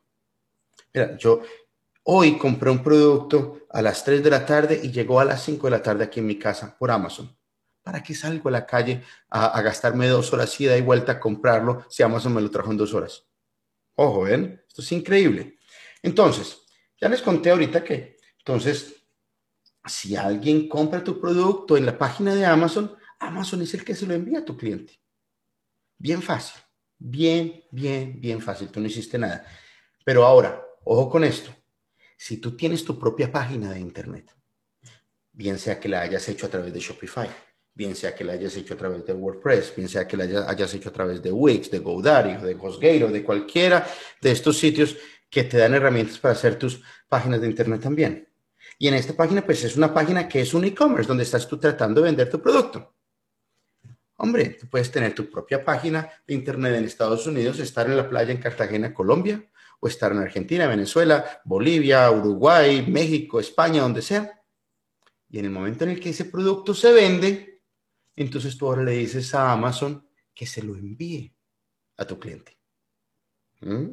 Mira, 0.92 1.16
yo 1.16 1.42
hoy 2.04 2.36
compré 2.36 2.70
un 2.70 2.82
producto 2.82 3.66
a 3.70 3.82
las 3.82 4.04
3 4.04 4.22
de 4.22 4.30
la 4.30 4.44
tarde 4.44 4.80
y 4.82 4.90
llegó 4.90 5.20
a 5.20 5.24
las 5.24 5.42
5 5.44 5.66
de 5.66 5.70
la 5.70 5.82
tarde 5.82 6.04
aquí 6.04 6.20
en 6.20 6.26
mi 6.26 6.38
casa 6.38 6.76
por 6.76 6.90
Amazon. 6.90 7.34
¿Para 7.82 8.02
qué 8.02 8.14
salgo 8.14 8.48
a 8.48 8.52
la 8.52 8.66
calle 8.66 9.02
a, 9.30 9.60
gastarme 9.62 10.06
dos 10.06 10.32
horas 10.32 10.60
ida 10.60 10.76
y 10.76 10.82
vuelta 10.82 11.12
a 11.12 11.20
comprarlo 11.20 11.84
si 11.88 12.02
Amazon 12.02 12.34
me 12.34 12.42
lo 12.42 12.50
trajo 12.50 12.70
en 12.70 12.76
dos 12.76 12.92
horas? 12.92 13.24
Ojo, 13.94 14.23
¿ven? 14.23 14.62
Esto 14.66 14.82
es 14.82 14.92
increíble. 14.92 15.59
Entonces, 16.02 16.62
ya 17.00 17.09
les 17.09 17.23
conté 17.23 17.50
ahorita 17.50 17.85
que, 17.85 18.16
entonces, 18.38 18.94
si 19.85 20.16
alguien 20.16 20.68
compra 20.68 21.02
tu 21.02 21.20
producto 21.20 21.76
en 21.76 21.87
la 21.87 21.97
página 21.99 22.35
de 22.35 22.44
Amazon, 22.44 22.97
Amazon 23.18 23.62
es 23.62 23.75
el 23.75 23.85
que 23.85 23.94
se 23.94 24.06
lo 24.06 24.14
envía 24.14 24.40
a 24.40 24.44
tu 24.44 24.56
cliente. 24.56 25.00
Bien 25.99 26.23
fácil, 26.23 26.61
bien, 26.99 27.64
bien, 27.70 28.20
bien 28.20 28.40
fácil. 28.40 28.68
Tú 28.68 28.80
no 28.80 28.87
hiciste 28.87 29.18
nada. 29.18 29.47
Pero 30.04 30.25
ahora, 30.25 30.62
ojo 30.85 31.11
con 31.11 31.25
esto. 31.25 31.54
Si 32.16 32.38
tú 32.38 32.56
tienes 32.56 32.85
tu 32.85 32.99
propia 32.99 33.30
página 33.30 33.73
de 33.73 33.80
Internet, 33.80 34.35
bien 35.32 35.59
sea 35.59 35.78
que 35.78 35.88
la 35.88 36.02
hayas 36.02 36.28
hecho 36.28 36.47
a 36.47 36.50
través 36.50 36.73
de 36.73 36.80
Shopify, 36.80 37.28
bien 37.80 37.96
sea 37.96 38.14
que 38.14 38.25
la 38.25 38.34
hayas 38.34 38.54
hecho 38.58 38.75
a 38.75 38.76
través 38.76 39.06
de 39.06 39.14
WordPress, 39.14 39.75
bien 39.75 39.88
sea 39.88 40.06
que 40.06 40.14
la 40.14 40.25
hayas 40.46 40.75
hecho 40.75 40.90
a 40.90 40.92
través 40.92 41.22
de 41.22 41.32
Wix, 41.32 41.70
de 41.70 41.78
GoDaddy 41.78 42.37
o 42.37 42.42
de 42.42 42.54
HostGator 42.54 43.04
o 43.04 43.10
de 43.10 43.25
cualquiera 43.25 43.87
de 44.20 44.32
estos 44.32 44.58
sitios 44.58 44.99
que 45.30 45.44
te 45.44 45.56
dan 45.56 45.72
herramientas 45.72 46.18
para 46.18 46.32
hacer 46.32 46.58
tus 46.58 46.82
páginas 47.08 47.40
de 47.40 47.46
Internet 47.46 47.80
también. 47.80 48.28
Y 48.78 48.88
en 48.88 48.92
esta 48.92 49.14
página, 49.14 49.40
pues 49.46 49.64
es 49.64 49.78
una 49.78 49.94
página 49.94 50.28
que 50.28 50.42
es 50.42 50.52
un 50.52 50.66
e-commerce, 50.66 51.08
donde 51.08 51.22
estás 51.22 51.49
tú 51.49 51.56
tratando 51.56 52.02
de 52.02 52.08
vender 52.08 52.28
tu 52.28 52.42
producto. 52.42 52.96
Hombre, 54.16 54.58
tú 54.60 54.68
puedes 54.68 54.90
tener 54.90 55.14
tu 55.14 55.30
propia 55.30 55.64
página 55.64 56.06
de 56.26 56.34
Internet 56.34 56.75
en 56.75 56.84
Estados 56.84 57.26
Unidos, 57.26 57.60
estar 57.60 57.87
en 57.87 57.96
la 57.96 58.10
playa 58.10 58.30
en 58.30 58.42
Cartagena, 58.42 58.92
Colombia, 58.92 59.42
o 59.80 59.88
estar 59.88 60.12
en 60.12 60.18
Argentina, 60.18 60.66
Venezuela, 60.66 61.40
Bolivia, 61.46 62.10
Uruguay, 62.10 62.84
México, 62.87 63.40
España, 63.40 63.80
donde 63.80 64.02
sea. 64.02 64.38
Y 65.30 65.38
en 65.38 65.46
el 65.46 65.50
momento 65.50 65.84
en 65.84 65.90
el 65.90 66.00
que 66.00 66.10
ese 66.10 66.26
producto 66.26 66.75
se 66.75 66.92
vende, 66.92 67.50
entonces 68.22 68.56
tú 68.58 68.66
ahora 68.66 68.82
le 68.82 68.92
dices 68.92 69.34
a 69.34 69.50
Amazon 69.52 70.06
que 70.34 70.46
se 70.46 70.62
lo 70.62 70.74
envíe 70.74 71.34
a 71.96 72.04
tu 72.04 72.18
cliente. 72.18 72.58
¿Mm? 73.60 73.92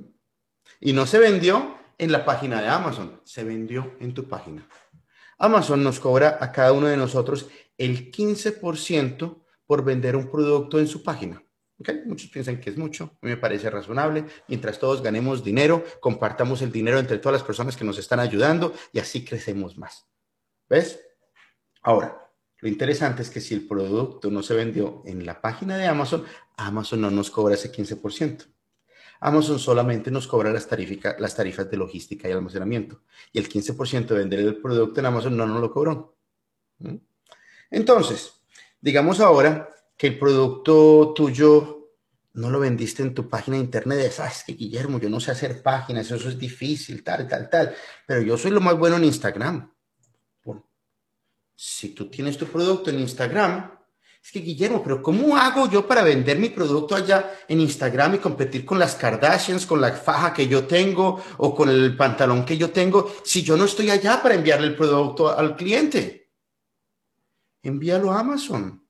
Y 0.82 0.94
no 0.94 1.06
se 1.06 1.20
vendió 1.20 1.78
en 1.98 2.12
la 2.12 2.26
página 2.26 2.62
de 2.62 2.68
Amazon, 2.68 3.22
se 3.24 3.44
vendió 3.44 3.96
en 4.00 4.14
tu 4.14 4.28
página. 4.28 4.68
Amazon 5.38 5.84
nos 5.84 6.00
cobra 6.00 6.38
a 6.42 6.52
cada 6.52 6.74
uno 6.74 6.88
de 6.88 6.98
nosotros 6.98 7.50
el 7.78 8.12
15% 8.12 9.44
por 9.66 9.84
vender 9.84 10.16
un 10.16 10.30
producto 10.30 10.80
en 10.80 10.88
su 10.88 11.04
página. 11.04 11.42
Muchos 12.06 12.30
piensan 12.30 12.60
que 12.60 12.72
es 12.72 12.78
mucho, 12.78 13.04
a 13.22 13.26
mí 13.26 13.30
me 13.30 13.38
parece 13.38 13.70
razonable. 13.70 14.26
Mientras 14.48 14.80
todos 14.80 15.02
ganemos 15.02 15.44
dinero, 15.44 15.84
compartamos 16.02 16.62
el 16.64 16.72
dinero 16.72 16.98
entre 17.00 17.20
todas 17.20 17.40
las 17.40 17.48
personas 17.48 17.78
que 17.78 17.86
nos 17.86 17.98
están 17.98 18.20
ayudando 18.20 18.74
y 18.92 19.00
así 19.00 19.24
crecemos 19.24 19.78
más. 19.78 20.06
¿Ves? 20.68 21.00
Ahora, 21.84 22.27
lo 22.60 22.68
interesante 22.68 23.22
es 23.22 23.30
que 23.30 23.42
si 23.42 23.54
el 23.54 23.68
producto 23.68 24.32
no 24.32 24.42
se 24.42 24.56
vendió 24.56 25.04
en 25.06 25.26
la 25.26 25.42
página 25.42 25.78
de 25.78 25.86
Amazon, 25.86 26.24
Amazon 26.58 27.02
no 27.02 27.12
nos 27.12 27.30
cobra 27.30 27.56
ese 27.56 27.72
15%. 27.72 28.46
Amazon 29.20 29.60
solamente 29.60 30.12
nos 30.12 30.28
cobra 30.28 30.52
las, 30.52 30.68
las 31.20 31.36
tarifas 31.36 31.70
de 31.70 31.78
logística 31.78 32.28
y 32.28 32.32
almacenamiento. 32.32 33.02
Y 33.32 33.40
el 33.40 33.50
15% 33.50 34.08
de 34.08 34.16
vender 34.16 34.40
el 34.40 34.58
producto 34.58 35.00
en 35.00 35.06
Amazon 35.06 35.38
no 35.38 35.46
nos 35.46 35.62
lo 35.62 35.72
cobró. 35.72 36.18
Entonces, 37.70 38.42
digamos 38.82 39.20
ahora 39.20 39.74
que 39.96 40.08
el 40.08 40.20
producto 40.20 41.14
tuyo 41.16 41.92
no 42.34 42.52
lo 42.52 42.60
vendiste 42.60 43.02
en 43.02 43.16
tu 43.16 43.28
página 43.28 43.58
de 43.58 43.64
internet, 43.64 44.12
sabes 44.12 44.44
que 44.46 44.54
Guillermo, 44.54 45.00
yo 45.00 45.10
no 45.10 45.20
sé 45.20 45.32
hacer 45.32 45.64
páginas, 45.64 46.12
eso 46.12 46.30
es 46.30 46.38
difícil, 46.38 47.04
tal, 47.04 47.28
tal, 47.28 47.50
tal, 47.50 47.76
pero 48.06 48.22
yo 48.22 48.38
soy 48.38 48.52
lo 48.52 48.62
más 48.62 48.78
bueno 48.78 48.98
en 48.98 49.06
Instagram. 49.06 49.72
Si 51.60 51.90
tú 51.90 52.08
tienes 52.08 52.38
tu 52.38 52.46
producto 52.46 52.92
en 52.92 53.00
Instagram, 53.00 53.72
es 54.24 54.32
que 54.32 54.42
Guillermo, 54.42 54.84
pero 54.84 55.02
¿cómo 55.02 55.36
hago 55.36 55.68
yo 55.68 55.88
para 55.88 56.04
vender 56.04 56.38
mi 56.38 56.50
producto 56.50 56.96
allá 56.96 57.34
en 57.48 57.60
Instagram 57.60 58.14
y 58.14 58.18
competir 58.20 58.64
con 58.64 58.78
las 58.78 58.94
Kardashians, 58.94 59.66
con 59.66 59.82
la 59.82 59.92
faja 59.92 60.36
que 60.36 60.48
yo 60.48 60.68
tengo 60.68 61.20
o 61.38 61.56
con 61.56 61.70
el 61.70 61.98
pantalón 61.98 62.46
que 62.46 62.58
yo 62.58 62.70
tengo, 62.70 63.12
si 63.26 63.42
yo 63.42 63.58
no 63.58 63.66
estoy 63.66 63.90
allá 63.90 64.22
para 64.22 64.36
enviarle 64.36 64.68
el 64.68 64.76
producto 64.76 65.36
al 65.36 65.56
cliente? 65.56 66.30
Envíalo 67.64 68.12
a 68.12 68.20
Amazon. 68.20 68.88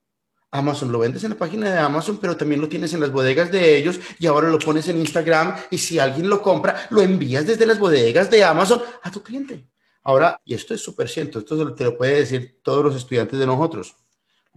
Amazon 0.51 0.91
lo 0.91 0.99
vendes 0.99 1.23
en 1.23 1.29
la 1.29 1.37
página 1.37 1.71
de 1.71 1.79
Amazon, 1.79 2.17
pero 2.17 2.35
también 2.35 2.59
lo 2.59 2.67
tienes 2.67 2.93
en 2.93 2.99
las 2.99 3.13
bodegas 3.13 3.49
de 3.49 3.77
ellos 3.77 3.97
y 4.19 4.27
ahora 4.27 4.49
lo 4.49 4.59
pones 4.59 4.89
en 4.89 4.97
Instagram 4.97 5.55
y 5.71 5.77
si 5.77 5.99
alguien 5.99 6.29
lo 6.29 6.41
compra, 6.41 6.87
lo 6.89 7.01
envías 7.01 7.47
desde 7.47 7.65
las 7.65 7.79
bodegas 7.79 8.29
de 8.29 8.43
Amazon 8.43 8.81
a 9.03 9.09
tu 9.09 9.23
cliente. 9.23 9.69
Ahora, 10.07 10.41
y 10.45 10.53
esto 10.53 10.73
es 10.73 10.81
súper 10.81 11.09
cierto, 11.09 11.39
esto 11.39 11.75
te 11.75 11.83
lo 11.83 11.97
puede 11.97 12.19
decir 12.19 12.61
todos 12.63 12.83
los 12.83 12.95
estudiantes 12.95 13.37
de 13.37 13.45
nosotros 13.45 13.95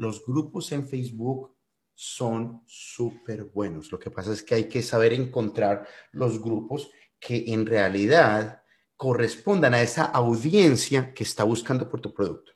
los 0.01 0.25
grupos 0.25 0.73
en 0.73 0.89
Facebook 0.89 1.55
son 1.95 2.63
súper 2.67 3.45
buenos. 3.45 3.93
Lo 3.93 3.99
que 3.99 4.11
pasa 4.11 4.33
es 4.33 4.43
que 4.43 4.55
hay 4.55 4.65
que 4.65 4.83
saber 4.83 5.13
encontrar 5.13 5.87
los 6.13 6.41
grupos 6.41 6.91
que 7.19 7.53
en 7.53 7.67
realidad 7.67 8.63
correspondan 8.97 9.75
a 9.75 9.83
esa 9.83 10.05
audiencia 10.05 11.13
que 11.13 11.23
está 11.23 11.45
buscando 11.45 11.89
por 11.89 12.01
tu 12.01 12.15
producto. 12.15 12.53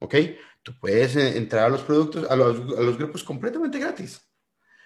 ¿Ok? 0.00 0.14
Tú 0.62 0.72
puedes 0.80 1.14
eh, 1.16 1.36
entrar 1.36 1.66
a 1.66 1.68
los 1.68 1.82
productos, 1.82 2.28
a 2.30 2.34
los, 2.34 2.96
grupos 2.96 3.22
completamente 3.22 3.78
gratis 3.78 4.22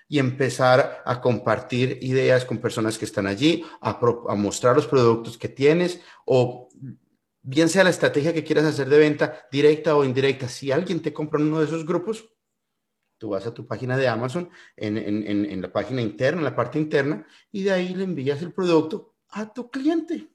y 0.08 0.18
empezar 0.18 1.02
a 1.04 1.20
compartir 1.20 1.98
ideas 2.02 2.44
con 2.44 2.58
personas 2.58 2.98
que 2.98 3.04
están 3.04 3.28
allí, 3.28 3.64
a, 3.80 4.00
a 4.28 4.34
mostrar 4.34 4.74
los 4.74 4.88
productos 4.88 5.38
que 5.38 5.48
tienes 5.48 6.00
o 6.26 6.68
bien 7.42 7.68
sea 7.68 7.84
la 7.84 7.90
estrategia 7.90 8.32
que 8.32 8.44
quieras 8.44 8.64
hacer 8.64 8.88
de 8.88 8.98
venta, 8.98 9.46
directa 9.50 9.96
o 9.96 10.04
indirecta, 10.04 10.48
si 10.48 10.70
alguien 10.72 11.00
te 11.00 11.12
compra 11.12 11.40
en 11.40 11.48
uno 11.48 11.60
de 11.60 11.66
esos 11.66 11.86
grupos, 11.86 12.28
tú 13.18 13.30
vas 13.30 13.46
a 13.46 13.54
tu 13.54 13.66
página 13.66 13.96
de 13.96 14.08
Amazon, 14.08 14.50
en, 14.76 15.60
la 15.60 15.72
página 15.72 16.00
interna, 16.00 16.40
en 16.40 16.44
la 16.44 16.56
parte 16.56 16.78
interna, 16.78 17.26
y 17.52 17.62
de 17.62 17.72
ahí 17.72 17.94
le 17.94 18.04
envías 18.04 18.40
el 18.42 18.52
producto 18.52 19.16
a 19.28 19.52
tu 19.52 19.70
cliente. 19.70 20.28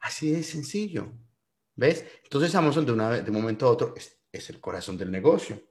Así 0.00 0.32
de 0.32 0.42
sencillo. 0.42 1.12
¿Ves? 1.76 2.04
Entonces 2.24 2.54
Amazon 2.54 2.84
de, 2.84 2.92
una, 2.92 3.20
de 3.20 3.30
un 3.30 3.36
momento 3.36 3.66
a 3.66 3.70
otro 3.70 3.94
es, 3.96 4.18
el 4.50 4.60
corazón 4.60 4.98
del 4.98 5.10
negocio. 5.10 5.62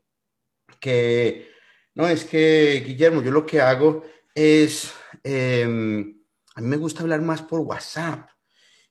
Que 0.79 1.51
no 1.96 2.08
es 2.08 2.24
que, 2.24 2.81
Guillermo, 2.86 3.22
yo 3.22 3.31
lo 3.31 3.46
que 3.46 3.60
hago 3.60 4.03
es, 4.34 4.93
em, 5.24 6.24
a 6.55 6.62
mí 6.62 6.67
me 6.67 6.77
gusta 6.77 7.01
hablar 7.01 7.22
más 7.22 7.41
por 7.41 7.60
WhatsApp. 7.60 8.29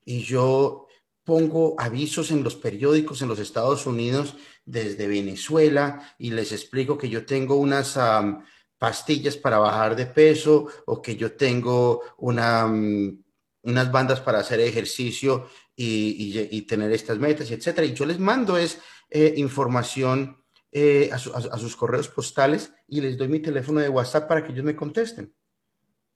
Y 0.05 0.23
yo 0.23 0.89
pongo 1.31 1.77
avisos 1.79 2.33
en 2.33 2.43
los 2.43 2.57
periódicos 2.57 3.23
en 3.23 3.29
los 3.29 3.39
Estados 3.39 3.87
Unidos 3.87 4.35
desde 4.65 5.07
Venezuela 5.07 6.13
y 6.19 6.33
les 6.33 6.51
explico 6.51 6.99
que 6.99 7.09
yo 7.09 7.25
tengo 7.25 7.55
unas 7.55 7.97
pastillas 8.77 9.37
para 9.37 9.61
bajar 9.61 9.95
de 9.95 10.07
peso 10.07 10.67
o 10.87 11.01
que 11.01 11.15
yo 11.15 11.31
tengo 11.35 12.01
una, 12.19 12.67
unas 12.67 13.93
bandas 13.93 14.21
para 14.21 14.41
hacer 14.41 14.59
ejercicio 14.59 15.49
y, 15.77 16.63
tener 16.63 16.91
estas 16.91 17.17
metas, 17.21 17.49
etcétera. 17.53 17.87
Y 17.87 17.95
yo 17.95 18.07
les 18.07 18.19
mando 18.19 18.57
es 18.57 18.81
eh, 19.09 19.35
información 19.37 20.37
eh, 20.73 21.11
a, 21.13 21.15
a, 21.15 21.59
sus 21.59 21.77
correos 21.77 22.09
postales 22.09 22.73
y 22.89 23.01
les 23.01 23.17
doy 23.17 23.29
mi 23.29 23.39
teléfono 23.39 23.79
de 23.79 23.89
WhatsApp 23.89 24.27
para 24.27 24.43
que 24.43 24.51
ellos 24.51 24.65
me 24.65 24.75
contesten. 24.75 25.33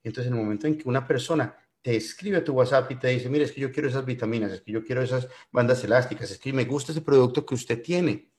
Entonces, 0.03 0.29
en 0.29 0.37
el 0.37 0.43
momento 0.43 0.67
en 0.67 0.77
que 0.77 0.89
una 0.89 1.07
persona 1.07 1.55
te 1.85 1.95
escribe 1.95 2.37
a 2.37 2.43
tu 2.43 2.53
WhatsApp 2.53 2.89
y 2.89 2.95
te 2.95 3.09
dice, 3.09 3.29
mire, 3.29 3.45
es 3.45 3.51
que 3.51 3.61
yo 3.61 3.71
quiero 3.71 3.87
esas 3.87 4.03
vitaminas, 4.03 4.51
es 4.51 4.61
que 4.61 4.71
yo 4.71 4.83
quiero 4.83 5.03
esas 5.03 5.27
bandas 5.51 5.83
elásticas, 5.83 6.31
es 6.31 6.39
que 6.39 6.51
me 6.51 6.65
gusta 6.65 6.91
ese 6.91 7.01
producto 7.01 7.45
que 7.45 7.53
usted 7.53 7.79
tiene. 7.79 8.31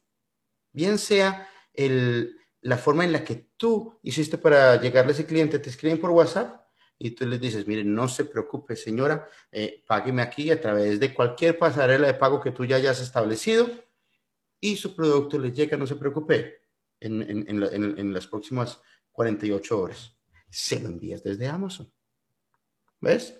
Bien 0.72 0.98
sea 0.98 1.48
el, 1.72 2.36
la 2.62 2.76
forma 2.76 3.04
en 3.04 3.12
la 3.12 3.22
que 3.22 3.50
tú 3.56 4.00
hiciste 4.02 4.36
para 4.36 4.80
llegarle 4.80 5.12
a 5.12 5.14
ese 5.14 5.26
cliente, 5.26 5.60
te 5.60 5.70
escriben 5.70 6.00
por 6.00 6.10
WhatsApp 6.10 6.60
y 6.98 7.12
tú 7.12 7.24
les 7.24 7.40
dices, 7.40 7.68
mire, 7.68 7.84
no 7.84 8.08
se 8.08 8.24
preocupe, 8.24 8.74
señora, 8.74 9.28
eh, 9.52 9.84
págueme 9.86 10.22
aquí 10.22 10.50
a 10.50 10.60
través 10.60 10.98
de 10.98 11.14
cualquier 11.14 11.56
pasarela 11.56 12.08
de 12.08 12.14
pago 12.14 12.40
que 12.40 12.50
tú 12.50 12.64
ya 12.64 12.74
hayas 12.74 13.00
establecido 13.00 13.70
y 14.58 14.74
su 14.74 14.96
producto 14.96 15.38
le 15.38 15.52
llega, 15.52 15.76
no 15.76 15.86
se 15.86 15.94
preocupe, 15.94 16.62
en, 16.98 17.22
en, 17.22 17.48
en, 17.48 17.96
en 17.96 18.12
las 18.12 18.26
próximas 18.26 18.80
48 19.12 19.80
horas. 19.80 20.16
Se 20.50 20.80
lo 20.80 20.88
envías 20.88 21.22
desde 21.22 21.46
Amazon. 21.46 21.92
¿Ves? 23.00 23.34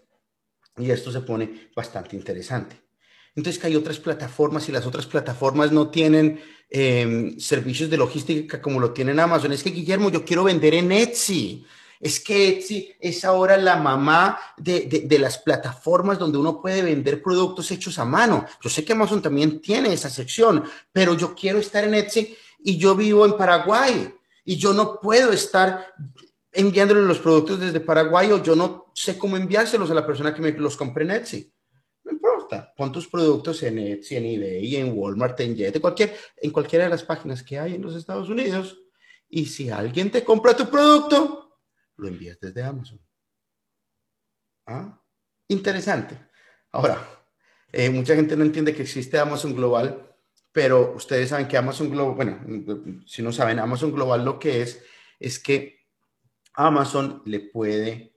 Y 0.79 0.91
esto 0.91 1.11
se 1.11 1.21
pone 1.21 1.71
bastante 1.75 2.17
interesante. 2.17 2.87
Entonces, 3.35 3.61
que 3.61 3.67
hay 3.67 3.77
otras 3.77 3.99
plataformas 3.99 4.69
y 4.69 4.73
las 4.73 4.87
otras 4.87 5.07
plataformas 5.07 5.71
no 5.71 5.91
tienen 5.91 6.41
em, 6.71 7.39
servicios 7.39 7.91
de 7.91 7.99
logística 7.99 8.61
como 8.61 8.81
lo 8.81 8.93
tienen 8.93 9.21
Amazon. 9.21 9.53
Es 9.53 9.63
que, 9.63 9.71
Guillermo, 9.71 10.11
yo 10.11 10.25
quiero 10.25 10.45
vender 10.45 10.75
en 10.75 10.91
Etsy. 10.91 11.65
Es 12.01 12.21
que 12.21 12.49
Etsy 12.49 12.95
es 13.01 13.25
ahora 13.25 13.57
la 13.57 13.77
mamá 13.77 14.39
de, 14.57 15.07
las 15.19 15.39
plataformas 15.39 16.19
donde 16.19 16.39
uno 16.39 16.61
puede 16.61 16.83
vender 16.83 17.23
productos 17.23 17.71
hechos 17.71 17.99
a 17.99 18.05
mano. 18.05 18.47
Yo 18.63 18.71
sé 18.71 18.85
que 18.85 18.93
Amazon 18.93 19.23
también 19.23 19.61
tiene 19.61 19.93
esa 19.93 20.11
sección, 20.11 20.65
pero 20.93 21.15
yo 21.15 21.35
quiero 21.35 21.59
estar 21.59 21.85
en 21.85 21.95
Etsy 21.95 22.37
y 22.59 22.77
yo 22.77 22.95
vivo 22.95 23.25
en 23.25 23.37
Paraguay 23.37 24.15
y 24.45 24.57
yo 24.57 24.73
no 24.73 25.01
puedo 25.01 25.33
estar 25.33 25.95
enviándole 26.57 27.03
los 27.03 27.19
productos 27.19 27.61
desde 27.61 27.81
Paraguay 27.81 28.33
o 28.33 28.43
yo 28.43 28.57
no 28.57 28.91
sé 28.95 29.19
cómo 29.19 29.37
enviárselos 29.37 29.91
a 29.91 29.95
la 29.95 30.07
persona 30.07 30.35
que 30.35 30.41
me 30.41 30.53
los 30.53 30.77
compre 30.77 31.05
en 31.05 31.11
Etsy. 31.11 31.53
No 32.05 32.13
importa, 32.13 32.73
pon 32.77 32.91
tus 32.91 33.09
productos 33.09 33.63
en 33.63 33.79
Etsy, 33.79 34.17
en 34.17 34.25
eBay, 34.25 34.77
en 34.77 34.97
Walmart, 34.97 35.39
en 35.41 35.55
Jet, 35.55 35.77
en, 35.77 35.83
cualquier, 35.83 36.17
en 36.37 36.51
cualquiera 36.51 36.85
de 36.85 36.91
las 36.91 37.05
páginas 37.05 37.43
que 37.43 37.59
hay 37.59 37.75
en 37.75 37.83
los 37.83 37.95
Estados 37.95 38.29
Unidos. 38.29 38.79
Y 39.29 39.47
si 39.47 39.71
alguien 39.71 40.11
te 40.11 40.25
compra 40.25 40.57
tu 40.57 40.69
producto, 40.69 41.61
lo 41.97 42.09
envías 42.09 42.39
desde 42.41 42.63
Amazon. 42.63 43.01
¿Ah? 44.67 45.01
Interesante. 45.49 46.19
Ahora, 46.73 47.07
eh, 47.73 47.91
mucha 47.91 48.15
gente 48.15 48.37
no 48.37 48.45
entiende 48.45 48.75
que 48.75 48.83
existe 48.83 49.19
Amazon 49.19 49.55
Global, 49.55 50.17
pero 50.53 50.95
ustedes 50.95 51.29
saben 51.29 51.49
que 51.49 51.57
Amazon 51.57 51.91
Global, 51.91 52.15
bueno, 52.15 53.05
si 53.07 53.23
no 53.23 53.33
saben, 53.33 53.59
Amazon 53.59 53.93
Global 53.93 54.25
lo 54.25 54.39
que 54.39 54.63
es, 54.63 54.83
es 55.21 55.39
que 55.39 55.76
Amazon 56.57 57.23
le 57.27 57.41
puede 57.41 58.17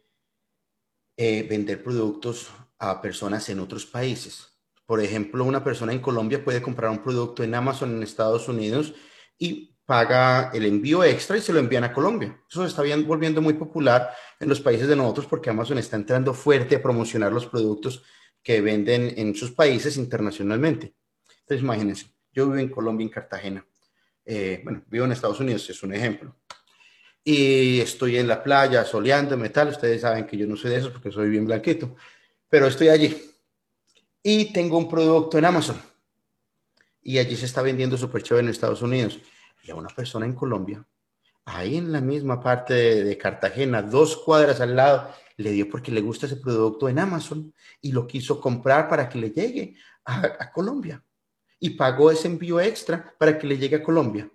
eh, 1.17 1.43
vender 1.43 1.83
productos 1.83 2.49
a 2.77 3.01
personas 3.01 3.49
en 3.49 3.59
otros 3.59 3.85
países. 3.85 4.57
Por 4.85 5.01
ejemplo, 5.01 5.43
una 5.43 5.63
persona 5.63 5.91
en 5.91 5.99
Colombia 5.99 6.43
puede 6.43 6.61
comprar 6.61 6.89
un 6.89 7.03
producto 7.03 7.43
en 7.43 7.53
Amazon 7.53 7.91
en 7.91 8.01
Estados 8.01 8.47
Unidos 8.47 8.93
y 9.37 9.75
paga 9.85 10.51
el 10.53 10.65
envío 10.65 11.03
extra 11.03 11.37
y 11.37 11.41
se 11.41 11.51
lo 11.51 11.59
envían 11.59 11.83
a 11.83 11.91
Colombia. 11.91 12.41
Eso 12.49 12.61
se 12.61 12.69
está 12.69 12.81
volviendo 13.05 13.41
muy 13.41 13.55
popular 13.55 14.09
en 14.39 14.47
los 14.47 14.61
países 14.61 14.87
de 14.87 14.95
nosotros 14.95 15.25
porque 15.25 15.49
Amazon 15.49 15.77
está 15.77 15.97
entrando 15.97 16.33
fuerte 16.33 16.77
a 16.77 16.81
promocionar 16.81 17.33
los 17.33 17.45
productos 17.45 18.03
que 18.41 18.61
venden 18.61 19.13
en 19.17 19.35
sus 19.35 19.51
países 19.51 19.97
internacionalmente. 19.97 20.95
Entonces, 21.41 21.61
imagínense, 21.61 22.05
yo 22.31 22.45
vivo 22.45 22.57
en 22.57 22.69
Colombia, 22.69 23.03
en 23.03 23.09
Cartagena. 23.09 23.67
Eh, 24.23 24.61
bueno, 24.63 24.83
vivo 24.87 25.05
en 25.05 25.11
Estados 25.11 25.39
Unidos, 25.39 25.69
es 25.69 25.83
un 25.83 25.93
ejemplo. 25.93 26.35
Y 27.23 27.79
estoy 27.81 28.17
en 28.17 28.27
la 28.27 28.41
playa 28.41 28.85
soleándome, 28.85 29.49
tal. 29.49 29.69
Ustedes 29.69 30.01
saben 30.01 30.25
que 30.25 30.37
yo 30.37 30.47
no 30.47 30.55
soy 30.55 30.71
de 30.71 30.77
esos 30.77 30.91
porque 30.91 31.11
soy 31.11 31.29
bien 31.29 31.45
blanquito, 31.45 31.95
pero 32.47 32.67
estoy 32.67 32.89
allí. 32.89 33.15
Y 34.23 34.51
tengo 34.51 34.77
un 34.77 34.89
producto 34.89 35.37
en 35.37 35.45
Amazon. 35.45 35.81
Y 37.01 37.17
allí 37.17 37.35
se 37.35 37.45
está 37.45 37.61
vendiendo 37.61 37.97
súper 37.97 38.23
chévere 38.23 38.45
en 38.45 38.51
Estados 38.51 38.81
Unidos 38.81 39.19
y 39.63 39.71
a 39.71 39.75
una 39.75 39.89
persona 39.89 40.25
en 40.25 40.33
Colombia, 40.33 40.85
ahí 41.45 41.77
en 41.77 41.91
la 41.91 42.01
misma 42.01 42.39
parte 42.39 43.03
de, 43.03 43.17
Cartagena, 43.17 43.81
dos 43.81 44.17
cuadras 44.17 44.61
al 44.61 44.75
lado, 44.75 45.11
le 45.37 45.51
dio 45.51 45.69
porque 45.69 45.91
le 45.91 46.01
gusta 46.01 46.25
ese 46.25 46.37
producto 46.37 46.89
en 46.89 46.99
Amazon 46.99 47.53
y 47.81 47.91
lo 47.91 48.05
quiso 48.05 48.39
comprar 48.39 48.89
para 48.89 49.07
que 49.07 49.17
le 49.17 49.31
llegue 49.31 49.75
a 50.05 50.51
Colombia. 50.51 51.03
Y 51.59 51.71
pagó 51.71 52.11
ese 52.11 52.27
envío 52.27 52.59
extra 52.59 53.13
para 53.17 53.37
que 53.37 53.47
le 53.47 53.57
llegue 53.57 53.77
a 53.77 53.83
Colombia. 53.83 54.29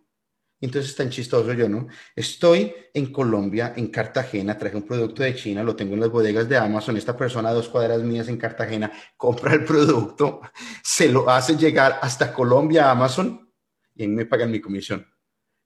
Entonces 0.65 0.91
es 0.91 0.97
tan 0.97 1.11
chistoso 1.11 1.53
yo, 1.53 1.69
¿no? 1.69 1.89
Estoy 2.17 2.75
en 2.93 3.13
Colombia, 3.13 3.75
en 3.77 3.89
Cartagena, 3.89 4.57
traje 4.57 4.77
un 4.77 4.83
producto 4.85 5.23
de 5.23 5.35
China, 5.35 5.63
lo 5.63 5.77
tengo 5.77 5.95
en 5.95 6.01
las 6.01 6.11
bodegas 6.11 6.49
de 6.49 6.57
Amazon, 6.57 6.97
esta 6.97 7.17
persona 7.17 7.51
a 7.51 7.53
dos 7.53 7.69
cuadras 7.69 8.03
mías 8.03 8.29
en 8.29 8.39
Cartagena 8.39 8.91
compra 9.17 9.53
el 9.53 9.65
producto, 9.65 10.41
se 10.83 11.09
lo 11.09 11.29
hace 11.29 11.57
llegar 11.57 11.99
hasta 12.01 12.33
Colombia 12.33 12.87
a 12.87 12.93
Amazon 12.93 13.53
y 13.95 14.05
a 14.05 14.09
mí 14.09 14.15
me 14.15 14.27
pagan 14.27 14.51
mi 14.51 14.61
comisión 14.61 15.07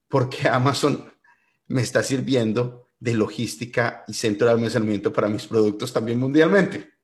porque 0.09 0.49
Amazon 0.49 1.13
me 1.69 1.83
está 1.83 2.03
sirviendo 2.03 2.89
de 2.99 3.15
logística 3.15 4.05
y 4.09 4.15
centro 4.15 4.49
de 4.49 4.55
almacenamiento 4.55 5.13
para 5.13 5.29
mis 5.29 5.47
productos 5.47 5.93
también 5.93 6.19
mundialmente. 6.19 6.95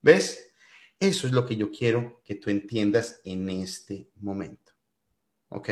¿Ves? 0.00 0.50
Eso 0.98 1.28
es 1.28 1.32
lo 1.32 1.46
que 1.46 1.56
yo 1.56 1.70
quiero 1.70 2.20
que 2.24 2.34
tú 2.34 2.50
entiendas 2.50 3.20
en 3.24 3.48
este 3.48 4.10
momento. 4.16 4.72
¿Ok? 5.50 5.68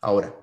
Ahora, 0.00 0.36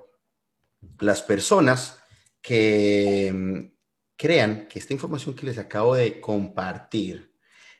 las 1.00 1.22
personas 1.22 2.00
que 2.42 3.32
mm, 3.34 3.78
crean 4.16 4.68
que 4.68 4.80
esta 4.80 4.94
información 4.94 5.36
que 5.36 5.46
les 5.46 5.58
acabo 5.58 5.96
de 5.96 6.20
compartir 6.22 7.36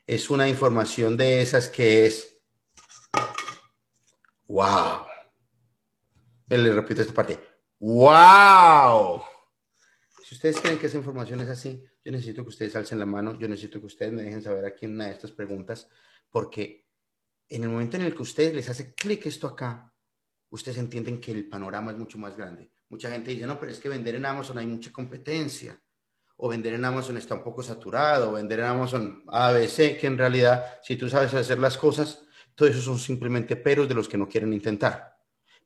es 0.06 0.30
una 0.30 0.48
información 0.48 1.16
de 1.16 1.42
esas 1.42 1.68
que 1.68 2.06
es, 2.06 2.42
wow. 4.46 5.06
Le 6.48 6.72
repito 6.72 7.00
esta 7.00 7.14
parte, 7.14 7.38
¡Wow! 7.80 9.22
Si 10.22 10.34
ustedes 10.34 10.60
creen 10.60 10.78
que 10.78 10.86
esa 10.86 10.98
información 10.98 11.40
es 11.40 11.48
así, 11.48 11.82
yo 12.04 12.12
necesito 12.12 12.42
que 12.42 12.50
ustedes 12.50 12.76
alcen 12.76 12.98
la 12.98 13.06
mano, 13.06 13.38
yo 13.38 13.48
necesito 13.48 13.80
que 13.80 13.86
ustedes 13.86 14.12
me 14.12 14.22
dejen 14.22 14.42
saber 14.42 14.66
aquí 14.66 14.84
en 14.84 14.92
una 14.92 15.06
de 15.06 15.12
estas 15.12 15.32
preguntas, 15.32 15.88
porque 16.28 16.86
en 17.48 17.62
el 17.62 17.70
momento 17.70 17.96
en 17.96 18.02
el 18.02 18.14
que 18.14 18.20
ustedes 18.20 18.54
les 18.54 18.68
hace 18.68 18.94
clic 18.94 19.24
esto 19.24 19.46
acá, 19.46 19.94
ustedes 20.50 20.76
entienden 20.76 21.22
que 21.22 21.32
el 21.32 21.48
panorama 21.48 21.92
es 21.92 21.96
mucho 21.96 22.18
más 22.18 22.36
grande. 22.36 22.70
Mucha 22.90 23.10
gente 23.10 23.30
dice, 23.30 23.46
no, 23.46 23.58
pero 23.58 23.72
es 23.72 23.78
que 23.78 23.88
vender 23.88 24.16
en 24.16 24.26
Amazon 24.26 24.58
hay 24.58 24.66
mucha 24.66 24.92
competencia, 24.92 25.80
o 26.36 26.48
vender 26.48 26.74
en 26.74 26.84
Amazon 26.84 27.16
está 27.16 27.36
un 27.36 27.44
poco 27.44 27.62
saturado, 27.62 28.30
o 28.30 28.32
vender 28.32 28.58
en 28.58 28.66
Amazon 28.66 29.22
ABC, 29.28 29.98
que 29.98 30.06
en 30.06 30.18
realidad, 30.18 30.64
si 30.82 30.96
tú 30.96 31.08
sabes 31.08 31.32
hacer 31.32 31.58
las 31.58 31.78
cosas, 31.78 32.22
todo 32.54 32.68
eso 32.68 32.80
son 32.80 32.98
simplemente 32.98 33.56
peros 33.56 33.88
de 33.88 33.94
los 33.94 34.08
que 34.08 34.18
no 34.18 34.28
quieren 34.28 34.52
intentar. 34.52 35.16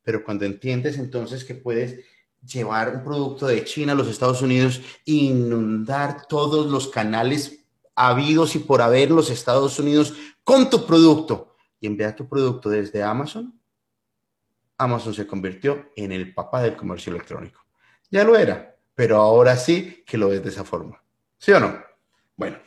Pero 0.03 0.23
cuando 0.23 0.45
entiendes 0.45 0.99
entonces 0.99 1.45
que 1.45 1.55
puedes 1.55 2.05
llevar 2.43 2.95
un 2.95 3.03
producto 3.03 3.47
de 3.47 3.65
China 3.65 3.93
a 3.93 3.97
los 3.97 4.09
Estados 4.09 4.43
Unidos, 4.43 4.83
inundar 5.07 6.27
todos 6.27 6.71
los 6.71 6.89
canales 6.89 7.65
habidos 7.95 8.55
y 8.55 8.59
por 8.59 8.83
haber 8.83 9.11
los 9.11 9.31
Estados 9.31 9.79
Unidos 9.79 10.15
con 10.43 10.69
tu 10.69 10.85
producto 10.87 11.57
y 11.81 11.87
enviar 11.87 12.15
tu 12.15 12.29
producto 12.29 12.69
desde 12.69 13.03
Amazon, 13.03 13.59
Amazon 14.79 15.15
se 15.15 15.27
convirtió 15.27 15.91
en 15.97 16.13
el 16.13 16.35
papá 16.35 16.63
del 16.63 16.77
comercio 16.77 17.13
electrónico. 17.13 17.65
Ya 18.11 18.25
lo 18.25 18.37
era, 18.37 18.77
pero 18.95 19.17
ahora 19.17 19.57
sí 19.57 20.03
que 20.07 20.19
lo 20.19 20.33
es 20.33 20.43
de 20.43 20.51
esa 20.51 20.65
forma. 20.65 21.03
¿Sí 21.39 21.53
o 21.53 21.61
no? 21.61 21.79
Bueno, 22.37 22.59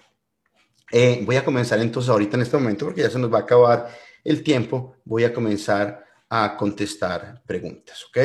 eh, 0.91 1.22
voy 1.26 1.36
a 1.36 1.43
comenzar 1.43 1.80
entonces 1.80 2.10
ahorita 2.10 2.38
en 2.38 2.43
este 2.43 2.58
momento, 2.58 2.86
porque 2.86 3.02
ya 3.02 3.10
se 3.10 3.20
nos 3.20 3.32
va 3.32 3.39
a 3.39 3.41
acabar 3.41 3.89
el 4.24 4.43
tiempo, 4.43 4.96
voy 5.04 5.24
a 5.24 5.34
comenzar 5.34 6.06
a 6.30 6.56
contestar 6.58 7.41
preguntas, 7.46 8.06
¿ok? 8.06 8.17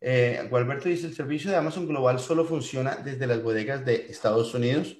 Eh, 0.00 0.46
Gualberto 0.48 0.88
dice, 0.88 1.06
¿el 1.06 1.14
servicio 1.14 1.50
de 1.50 1.56
Amazon 1.56 1.86
Global 1.86 2.20
solo 2.20 2.44
funciona 2.44 2.96
desde 2.96 3.26
las 3.26 3.42
bodegas 3.42 3.84
de 3.84 4.06
Estados 4.08 4.54
Unidos 4.54 4.96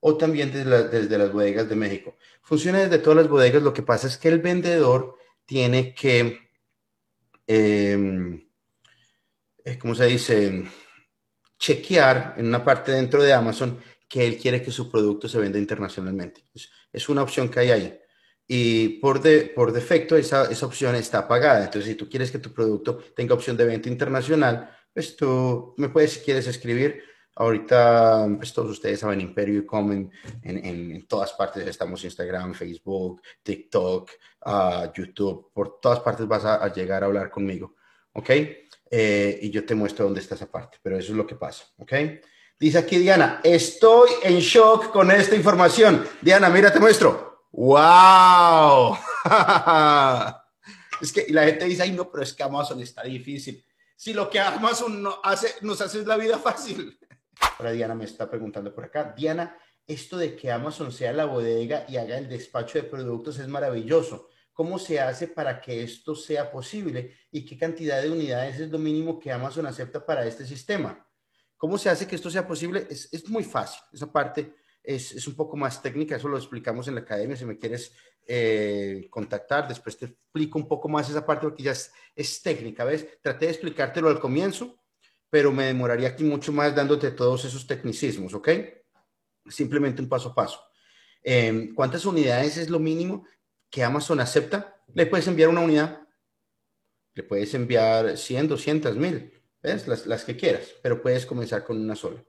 o 0.00 0.16
también 0.16 0.52
desde, 0.52 0.88
desde 0.88 1.18
las 1.18 1.32
bodegas 1.32 1.68
de 1.68 1.76
México? 1.76 2.16
Funciona 2.42 2.80
desde 2.80 2.98
todas 2.98 3.16
las 3.16 3.28
bodegas, 3.28 3.62
lo 3.62 3.72
que 3.72 3.82
pasa 3.82 4.06
es 4.06 4.18
que 4.18 4.28
el 4.28 4.40
vendedor 4.40 5.16
tiene 5.46 5.94
que, 5.94 6.38
eh, 7.46 8.48
¿cómo 9.80 9.94
se 9.94 10.06
dice? 10.06 10.64
Chequear 11.58 12.34
en 12.38 12.46
una 12.46 12.64
parte 12.64 12.92
dentro 12.92 13.22
de 13.22 13.32
Amazon 13.32 13.78
que 14.08 14.26
él 14.26 14.36
quiere 14.36 14.62
que 14.62 14.70
su 14.70 14.90
producto 14.90 15.28
se 15.28 15.38
venda 15.38 15.58
internacionalmente. 15.58 16.44
es 16.92 17.08
una 17.08 17.22
opción 17.22 17.48
que 17.48 17.60
hay 17.60 17.70
ahí 17.70 17.98
y 18.54 19.00
por, 19.00 19.22
de, 19.22 19.52
por 19.54 19.72
defecto 19.72 20.16
esa, 20.16 20.50
esa 20.50 20.66
opción 20.66 20.94
está 20.94 21.20
apagada. 21.20 21.64
Entonces, 21.64 21.90
si 21.90 21.94
tú 21.94 22.08
quieres 22.08 22.30
que 22.30 22.38
tu 22.38 22.52
producto 22.52 22.98
tenga 23.16 23.34
opción 23.34 23.56
de 23.56 23.64
venta 23.64 23.88
internacional, 23.88 24.70
pues 24.92 25.16
tú 25.16 25.74
me 25.78 25.88
puedes, 25.88 26.12
si 26.12 26.20
quieres, 26.20 26.46
escribir. 26.46 27.02
Ahorita, 27.34 28.28
pues 28.36 28.52
todos 28.52 28.72
ustedes 28.72 29.00
saben, 29.00 29.20
Imperio 29.20 29.60
y 29.60 29.66
Comen 29.66 30.10
en, 30.42 30.64
en, 30.64 31.06
todas 31.06 31.32
partes. 31.32 31.66
Estamos 31.66 32.04
Instagram, 32.04 32.52
Facebook, 32.52 33.22
TikTok, 33.42 34.10
uh, 34.44 34.92
YouTube. 34.94 35.50
Por 35.52 35.80
todas 35.80 36.00
partes 36.00 36.26
vas 36.26 36.44
a, 36.44 36.70
llegar 36.72 37.02
a 37.02 37.06
hablar 37.06 37.30
conmigo. 37.30 37.74
¿Ok? 38.12 38.30
Eh, 38.90 39.38
y 39.40 39.50
yo 39.50 39.64
te 39.64 39.74
muestro 39.74 40.04
dónde 40.04 40.20
está 40.20 40.34
esa 40.34 40.50
parte. 40.50 40.78
Pero 40.82 40.98
eso 40.98 41.12
es 41.12 41.16
lo 41.16 41.26
que 41.26 41.36
pasa. 41.36 41.64
¿Ok? 41.78 41.92
Dice 42.60 42.78
aquí 42.78 42.98
Diana, 42.98 43.40
estoy 43.42 44.10
en 44.22 44.38
shock 44.38 44.92
con 44.92 45.10
esta 45.10 45.34
información. 45.34 46.06
Diana, 46.20 46.50
mira, 46.50 46.70
te 46.70 46.80
muestro. 46.80 47.46
¡Wow! 47.50 48.96
es 51.00 51.12
que 51.12 51.26
la 51.30 51.44
gente 51.44 51.64
dice, 51.64 51.82
ay, 51.82 51.92
no, 51.92 52.10
pero 52.10 52.22
es 52.22 52.34
que 52.34 52.42
Amazon 52.42 52.80
está 52.80 53.02
difícil. 53.02 53.64
Si 53.96 54.12
lo 54.12 54.28
que 54.28 54.38
Amazon 54.38 55.02
no 55.02 55.18
hace, 55.22 55.54
nos 55.62 55.80
hace 55.80 56.00
es 56.00 56.06
la 56.06 56.16
vida 56.16 56.38
fácil. 56.38 56.98
Ahora 57.58 57.72
Diana 57.72 57.94
me 57.94 58.04
está 58.04 58.28
preguntando 58.28 58.74
por 58.74 58.84
acá. 58.84 59.14
Diana, 59.16 59.56
esto 59.86 60.16
de 60.16 60.36
que 60.36 60.50
Amazon 60.50 60.92
sea 60.92 61.12
la 61.12 61.24
bodega 61.24 61.84
y 61.88 61.96
haga 61.96 62.18
el 62.18 62.28
despacho 62.28 62.78
de 62.78 62.84
productos 62.84 63.38
es 63.38 63.48
maravilloso. 63.48 64.28
¿Cómo 64.52 64.78
se 64.78 65.00
hace 65.00 65.28
para 65.28 65.60
que 65.60 65.82
esto 65.82 66.14
sea 66.14 66.50
posible? 66.50 67.16
¿Y 67.30 67.44
qué 67.44 67.56
cantidad 67.56 68.02
de 68.02 68.10
unidades 68.10 68.60
es 68.60 68.70
lo 68.70 68.78
mínimo 68.78 69.18
que 69.18 69.32
Amazon 69.32 69.66
acepta 69.66 70.04
para 70.04 70.26
este 70.26 70.44
sistema? 70.44 71.06
¿Cómo 71.56 71.78
se 71.78 71.88
hace 71.88 72.06
que 72.06 72.16
esto 72.16 72.30
sea 72.30 72.46
posible? 72.46 72.86
Es, 72.90 73.08
es 73.12 73.28
muy 73.28 73.44
fácil. 73.44 73.80
Esa 73.92 74.12
parte 74.12 74.54
es, 74.82 75.12
es, 75.12 75.26
un 75.26 75.34
poco 75.34 75.56
más 75.56 75.80
técnica, 75.80 76.16
eso 76.16 76.28
lo 76.28 76.36
explicamos 76.36 76.88
en 76.88 76.96
la 76.96 77.02
academia, 77.02 77.36
si 77.36 77.44
me 77.44 77.56
quieres 77.56 77.92
eh, 78.26 79.06
contactar, 79.10 79.68
después 79.68 79.96
te 79.96 80.06
explico 80.06 80.58
un 80.58 80.68
poco 80.68 80.88
más 80.88 81.08
esa 81.08 81.24
parte 81.24 81.46
porque 81.46 81.62
ya 81.62 81.72
es, 81.72 81.92
es, 82.14 82.42
técnica, 82.42 82.84
¿ves? 82.84 83.20
Traté 83.20 83.46
de 83.46 83.52
explicártelo 83.52 84.08
al 84.08 84.20
comienzo, 84.20 84.81
pero 85.32 85.50
me 85.50 85.64
demoraría 85.64 86.08
aquí 86.08 86.24
mucho 86.24 86.52
más 86.52 86.74
dándote 86.74 87.10
todos 87.10 87.46
esos 87.46 87.66
tecnicismos, 87.66 88.34
¿ok? 88.34 88.50
Simplemente 89.48 90.02
un 90.02 90.08
paso 90.10 90.28
a 90.28 90.34
paso. 90.34 90.60
Em, 91.22 91.74
¿Cuántas 91.74 92.04
unidades 92.04 92.58
es 92.58 92.68
lo 92.68 92.78
mínimo 92.78 93.24
que 93.70 93.82
Amazon 93.82 94.20
acepta? 94.20 94.76
Le 94.92 95.06
puedes 95.06 95.26
enviar 95.26 95.48
una 95.48 95.62
unidad. 95.62 96.06
Le 97.14 97.22
puedes 97.22 97.54
enviar 97.54 98.18
100, 98.18 98.46
200, 98.46 98.94
1000. 98.94 99.42
¿Ves? 99.62 99.88
Las, 99.88 100.06
las 100.06 100.22
que 100.26 100.36
quieras, 100.36 100.68
pero 100.82 101.00
puedes 101.00 101.24
comenzar 101.24 101.64
con 101.64 101.80
una 101.80 101.96
sola. 101.96 102.22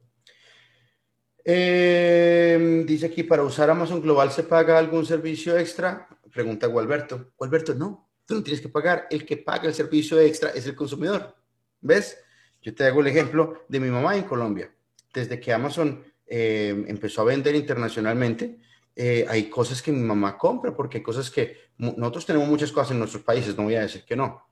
Em, 1.44 2.86
dice 2.86 3.08
aquí, 3.08 3.24
para 3.24 3.44
usar 3.44 3.70
Amazon 3.70 4.02
Global 4.02 4.32
se 4.32 4.44
paga 4.44 4.80
algún 4.80 5.06
servicio 5.06 5.58
extra. 5.58 6.08
Pregunta 6.32 6.68
Gualberto. 6.68 7.34
Gualberto, 7.36 7.74
no, 7.76 8.14
tú 8.26 8.36
no 8.36 8.44
tienes 8.44 8.62
que 8.62 8.70
pagar. 8.70 9.08
El 9.10 9.26
que 9.26 9.36
paga 9.36 9.68
el 9.68 9.74
servicio 9.74 10.22
extra 10.22 10.52
es 10.52 10.66
el 10.68 10.76
consumidor. 10.78 11.36
¿Ves? 11.82 12.18
Yo 12.64 12.74
te 12.74 12.86
hago 12.86 13.02
el 13.02 13.08
ejemplo 13.08 13.66
de 13.68 13.80
mi 13.80 13.90
mamá 13.90 14.16
en 14.16 14.24
Colombia. 14.24 14.72
Desde 15.14 15.40
que 15.40 15.52
Amazon 15.52 16.02
em, 16.26 16.86
empezó 16.88 17.22
a 17.22 17.26
vender 17.26 17.54
internacionalmente, 17.56 18.58
eh, 18.96 19.26
hay 19.28 19.50
cosas 19.50 19.82
que 19.82 19.92
mi 19.92 20.02
mamá 20.02 20.38
compra, 20.38 20.74
porque 20.74 21.00
hay 21.00 21.04
cosas 21.04 21.30
que 21.30 21.58
nosotros 21.78 22.26
tenemos 22.26 22.48
muchas 22.48 22.72
cosas 22.72 22.92
en 22.92 23.00
nuestros 23.00 23.22
países, 23.24 23.58
no 23.58 23.64
voy 23.64 23.76
a 23.76 23.82
decir 23.82 24.06
que 24.06 24.16
no. 24.16 24.48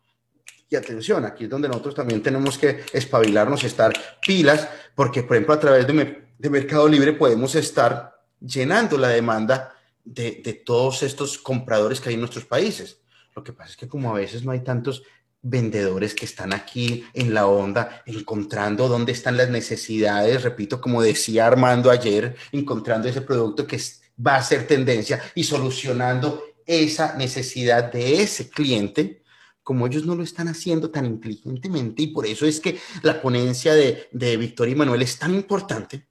Y 0.70 0.76
atención, 0.76 1.24
aquí 1.26 1.46
es 1.46 1.50
donde 1.50 1.70
nosotros 1.70 1.96
también 1.96 2.22
tenemos 2.22 2.58
que 2.58 2.84
espabilarnos 2.92 3.64
y 3.64 3.68
estar 3.68 3.94
pilas, 4.26 4.68
porque 4.94 5.24
por 5.24 5.38
ejemplo 5.38 5.54
a 5.54 5.60
través 5.60 5.88
de, 5.88 6.24
de 6.38 6.50
Mercado 6.50 6.88
Libre 6.88 7.14
podemos 7.14 7.56
estar 7.56 8.14
llenando 8.40 8.98
la 8.98 9.10
demanda 9.10 9.74
de, 10.04 10.42
de, 10.44 10.54
todos 10.54 11.04
estos 11.04 11.38
compradores 11.38 12.02
que 12.02 12.10
hay 12.10 12.16
en 12.16 12.22
nuestros 12.22 12.46
países. 12.46 13.02
Lo 13.36 13.44
que 13.44 13.54
pasa 13.54 13.72
es 13.72 13.78
que 13.78 13.88
como 13.88 14.10
a 14.10 14.20
veces 14.20 14.44
no 14.44 14.52
hay 14.52 14.62
tantos 14.62 15.04
vendedores 15.42 16.14
que 16.14 16.26
están 16.26 16.54
aquí 16.54 17.06
en 17.14 17.34
la 17.34 17.48
onda, 17.48 18.04
encontrando 18.06 18.88
dónde 18.88 19.12
están 19.12 19.38
las 19.38 19.50
necesidades, 19.50 20.44
repito, 20.44 20.80
como 20.80 21.02
decía 21.02 21.48
Armando 21.48 21.90
ayer, 21.90 22.36
encontrando 22.52 23.08
ese 23.08 23.22
producto 23.22 23.66
que 23.66 23.80
va 24.26 24.36
a 24.36 24.44
ser 24.44 24.68
tendencia 24.68 25.22
y 25.34 25.44
solucionando 25.44 26.44
esa 26.66 27.16
necesidad 27.16 27.92
de 27.92 28.22
ese 28.22 28.50
cliente, 28.50 29.24
como 29.64 29.88
ellos 29.88 30.06
no 30.06 30.16
lo 30.16 30.24
están 30.24 30.48
haciendo 30.48 30.92
tan 30.92 31.06
inteligentemente. 31.06 32.04
Y 32.04 32.08
por 32.08 32.26
eso 32.26 32.46
es 32.46 32.60
que 32.60 32.80
la 33.02 33.22
ponencia 33.22 33.74
de, 33.74 34.08
de 34.12 34.38
Victoria 34.38 34.74
y 34.74 34.78
Manuel 34.78 35.02
es 35.02 35.18
tan 35.18 35.34
importante, 35.34 36.08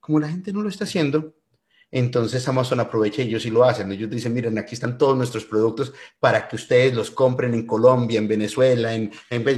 como 0.00 0.18
la 0.18 0.28
gente 0.28 0.52
no 0.52 0.62
lo 0.62 0.68
está 0.68 0.84
haciendo, 0.84 1.34
entonces 1.94 2.48
Amazon 2.48 2.80
aprovecha 2.80 3.20
y 3.20 3.26
ellos 3.26 3.42
sí 3.42 3.50
lo 3.50 3.64
hacen. 3.64 3.92
Ellos 3.92 4.08
dicen, 4.08 4.32
miren, 4.32 4.56
aquí 4.56 4.74
están 4.74 4.96
todos 4.96 5.14
nuestros 5.14 5.44
productos 5.44 5.92
para 6.18 6.48
que 6.48 6.56
ustedes 6.56 6.94
los 6.94 7.10
compren 7.10 7.52
en 7.52 7.66
Colombia, 7.66 8.18
en 8.18 8.26
Venezuela, 8.26 8.94
en, 8.94 9.12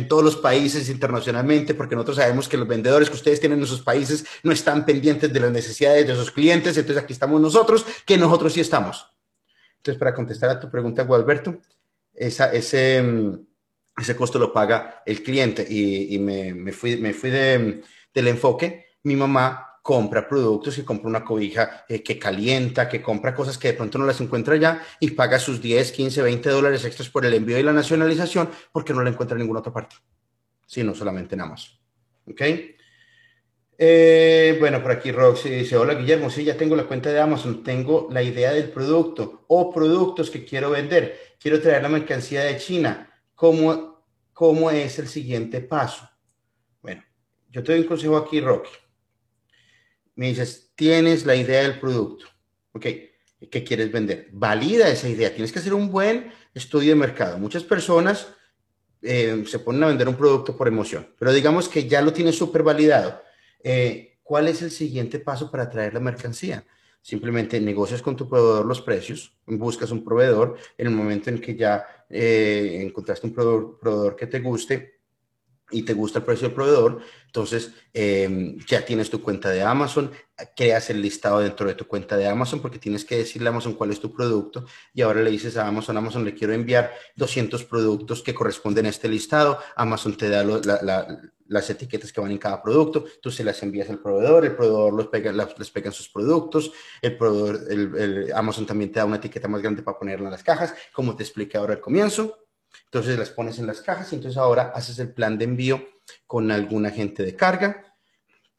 todos 0.09 0.25
los 0.25 0.37
países 0.37 0.89
internacionalmente, 0.89 1.75
porque 1.75 1.95
nosotros 1.95 2.17
sabemos 2.17 2.49
que 2.49 2.57
los 2.57 2.67
vendedores 2.67 3.09
que 3.09 3.15
ustedes 3.15 3.39
tienen 3.39 3.59
en 3.59 3.65
esos 3.65 3.83
países 3.83 4.27
no 4.43 4.51
están 4.51 4.85
pendientes 4.85 5.33
de 5.33 5.39
las 5.39 5.53
necesidades 5.53 6.09
de 6.09 6.17
sus 6.17 6.33
clientes. 6.33 6.77
Entonces 6.77 7.05
aquí 7.05 7.13
estamos 7.13 7.41
nosotros, 7.41 7.87
que 8.05 8.19
nosotros 8.19 8.53
sí 8.53 8.61
estamos. 8.61 9.07
Entonces, 9.77 10.01
para 10.01 10.13
contestar 10.13 10.51
a 10.51 10.59
tu 10.59 10.69
pregunta, 10.69 11.05
Gualberto, 11.05 11.59
ese, 12.13 12.59
ese 13.97 14.17
costo 14.17 14.41
lo 14.41 14.53
paga 14.53 15.05
el 15.07 15.23
cliente 15.23 15.65
y, 15.71 16.19
me, 16.19 16.53
me, 16.53 16.73
fui, 16.73 16.97
me 16.97 17.15
fui 17.15 17.31
de, 17.31 17.81
del 18.13 18.27
enfoque. 18.27 18.87
Mi 19.05 19.15
mamá 19.15 19.74
compra 19.85 20.27
productos, 20.27 20.77
que 20.77 20.83
compra 20.83 21.11
una 21.11 21.23
cobija 21.23 21.85
eh, 21.91 22.03
que 22.03 22.19
calienta, 22.19 22.89
que 22.89 23.03
compra 23.03 23.35
cosas 23.35 23.59
que 23.59 23.69
de 23.69 23.75
pronto 23.75 23.99
no 23.99 24.07
las 24.07 24.19
encuentra 24.19 24.57
ya 24.57 24.83
y 24.99 25.11
paga 25.11 25.39
sus 25.39 25.61
10, 25.61 25.93
15, 25.93 26.23
20 26.23 26.49
dólares 26.49 26.87
extras 26.87 27.11
por 27.11 27.27
el 27.27 27.35
envío 27.35 27.59
y 27.59 27.63
la 27.63 27.75
nacionalización 27.75 28.49
porque 28.73 28.95
no 28.95 29.03
la 29.03 29.11
encuentra 29.11 29.35
en 29.35 29.43
ninguna 29.43 29.61
otra 29.61 29.75
parte, 29.75 29.97
sino 30.65 30.95
solamente 30.95 31.35
en 31.35 31.43
Amazon. 31.43 31.77
¿Ok? 32.27 32.41
Eh, 33.77 34.57
bueno, 34.59 34.81
por 34.81 34.91
aquí 34.91 35.13
Roxy 35.13 35.51
dice, 35.51 35.77
hola 35.77 35.93
Guillermo, 35.93 36.31
sí, 36.31 36.45
ya 36.45 36.57
tengo 36.57 36.77
la 36.77 36.85
cuenta 36.85 37.13
de 37.13 37.21
Amazon, 37.21 37.63
tengo 37.63 38.09
la 38.11 38.23
idea 38.23 38.55
del 38.55 38.71
producto 38.71 39.45
o 39.49 39.71
productos 39.71 40.31
que 40.31 40.47
quiero 40.47 40.71
vender, 40.71 41.35
quiero 41.39 41.61
traer 41.61 41.83
la 41.83 41.91
mercancía 41.91 42.43
de 42.45 42.57
China, 42.57 43.13
¿cómo, 43.35 44.03
cómo 44.33 44.71
es 44.71 44.99
el 44.99 45.09
siguiente 45.09 45.61
paso? 45.61 46.09
Bueno, 46.81 47.05
yo 47.51 47.63
te 47.63 47.73
doy 47.73 47.83
un 47.83 47.87
consejo 47.87 48.17
aquí, 48.17 48.41
Rocky 48.41 48.71
me 50.17 50.29
dices, 50.29 50.73
tienes 50.75 51.27
la 51.27 51.37
idea 51.37 51.63
del 51.63 51.81
producto, 51.81 52.27
¿ok? 52.73 52.87
¿Qué 53.51 53.65
quieres 53.65 53.93
vender? 53.93 54.29
Valida 54.33 54.89
esa 54.89 55.09
idea. 55.09 55.33
Tienes 55.33 55.53
que 55.53 55.59
hacer 55.59 55.75
un 55.75 55.91
buen 55.91 56.33
estudio 56.55 56.91
de 56.91 56.97
mercado. 56.97 57.39
Muchas 57.39 57.63
personas 57.63 58.29
eh, 59.03 59.45
se 59.47 59.59
ponen 59.59 59.83
a 59.83 59.89
vender 59.89 60.09
un 60.09 60.17
producto 60.17 60.57
por 60.57 60.67
emoción, 60.67 61.07
pero 61.19 61.33
digamos 61.33 61.69
que 61.69 61.87
ya 61.87 62.01
lo 62.01 62.13
tienes 62.13 62.37
súper 62.37 62.63
validado. 62.63 63.21
Eh, 63.63 64.19
¿Cuál 64.23 64.49
es 64.49 64.63
el 64.63 64.71
siguiente 64.71 65.19
paso 65.19 65.51
para 65.51 65.69
traer 65.69 65.93
la 65.93 66.01
mercancía? 66.01 66.65
Simplemente 67.03 67.61
negocias 67.61 68.01
con 68.01 68.17
tu 68.17 68.27
proveedor 68.27 68.65
los 68.65 68.81
precios, 68.81 69.37
buscas 69.45 69.91
un 69.91 70.03
proveedor, 70.03 70.57
en 70.79 70.87
el 70.87 70.95
momento 70.95 71.29
en 71.29 71.39
que 71.39 71.55
ya 71.55 71.87
eh, 72.09 72.79
encontraste 72.81 73.27
un 73.27 73.35
proveedor 73.35 74.17
que 74.17 74.27
te 74.27 74.41
guste, 74.41 75.01
y 75.71 75.83
te 75.83 75.95
gusta 75.95 76.19
el 76.19 76.25
precio 76.25 76.49
del 76.49 76.55
proveedor, 76.55 77.01
entonces 77.27 77.73
em, 77.93 78.59
ya 78.67 78.85
tienes 78.85 79.11
tu 79.11 79.23
cuenta 79.23 79.51
de 79.51 79.63
Amazon, 79.63 80.11
creas 80.55 80.91
el 80.91 81.01
listado 81.01 81.41
dentro 81.41 81.67
de 81.67 81.75
tu 81.75 81.87
cuenta 81.87 82.17
de 82.17 82.29
Amazon 82.29 82.61
porque 82.61 82.79
tienes 82.79 83.05
que 83.05 83.17
decirle 83.17 83.49
a 83.49 83.51
Amazon 83.51 83.75
cuál 83.75 83.91
es 83.91 84.01
tu 84.01 84.13
producto 84.13 84.67
y 84.93 85.03
ahora 85.03 85.23
le 85.23 85.31
dices 85.31 85.57
a 85.57 85.67
Amazon, 85.67 85.97
Amazon 85.97 86.25
le 86.25 86.35
quiero 86.35 86.53
enviar 86.53 86.93
200 87.17 87.65
productos 87.65 88.23
que 88.23 88.35
corresponden 88.35 88.87
a 88.87 88.91
este 88.91 89.09
listado, 89.09 89.59
Amazon 89.77 90.17
te 90.17 90.29
da 90.29 90.45
las 91.47 91.71
etiquetas 91.71 92.13
que 92.13 92.21
van 92.21 92.31
en 92.31 92.39
cada 92.39 92.63
producto, 92.63 93.05
tú 93.21 93.31
se 93.31 93.43
las 93.43 93.63
envías 93.63 93.89
al 93.91 94.01
proveedor, 94.01 94.45
el 94.45 94.55
proveedor 94.55 94.93
los 94.93 95.09
pega, 95.09 95.33
les 95.33 95.71
pega 95.71 95.89
en 95.89 95.93
sus 95.93 96.09
productos, 96.09 96.73
el 97.01 97.17
proveedor, 97.17 97.61
el, 97.71 98.33
Amazon 98.35 98.67
también 98.67 98.93
te 98.93 99.01
da 99.01 99.07
una 99.07 99.17
etiqueta 99.17 99.49
más 99.49 99.63
grande 99.63 99.83
para 99.83 99.99
ponerla 99.99 100.27
en 100.27 100.33
las 100.33 100.43
cajas, 100.43 100.75
como 100.93 101.17
te 101.17 101.23
expliqué 101.23 101.57
ahora 101.57 101.75
al 101.75 101.81
comienzo. 101.81 102.44
Entonces 102.87 103.19
las 103.19 103.31
pones 103.31 103.59
en 103.59 103.67
las 103.67 103.81
cajas 103.81 104.13
y 104.13 104.17
entonces 104.17 104.39
ahora 104.39 104.73
haces 104.75 104.99
el 104.99 105.13
plan 105.13 105.39
de 105.39 105.45
envío 105.45 105.89
con 106.27 106.51
algún 106.51 106.87
agente 106.87 107.23
de 107.23 107.37
carga. 107.37 107.97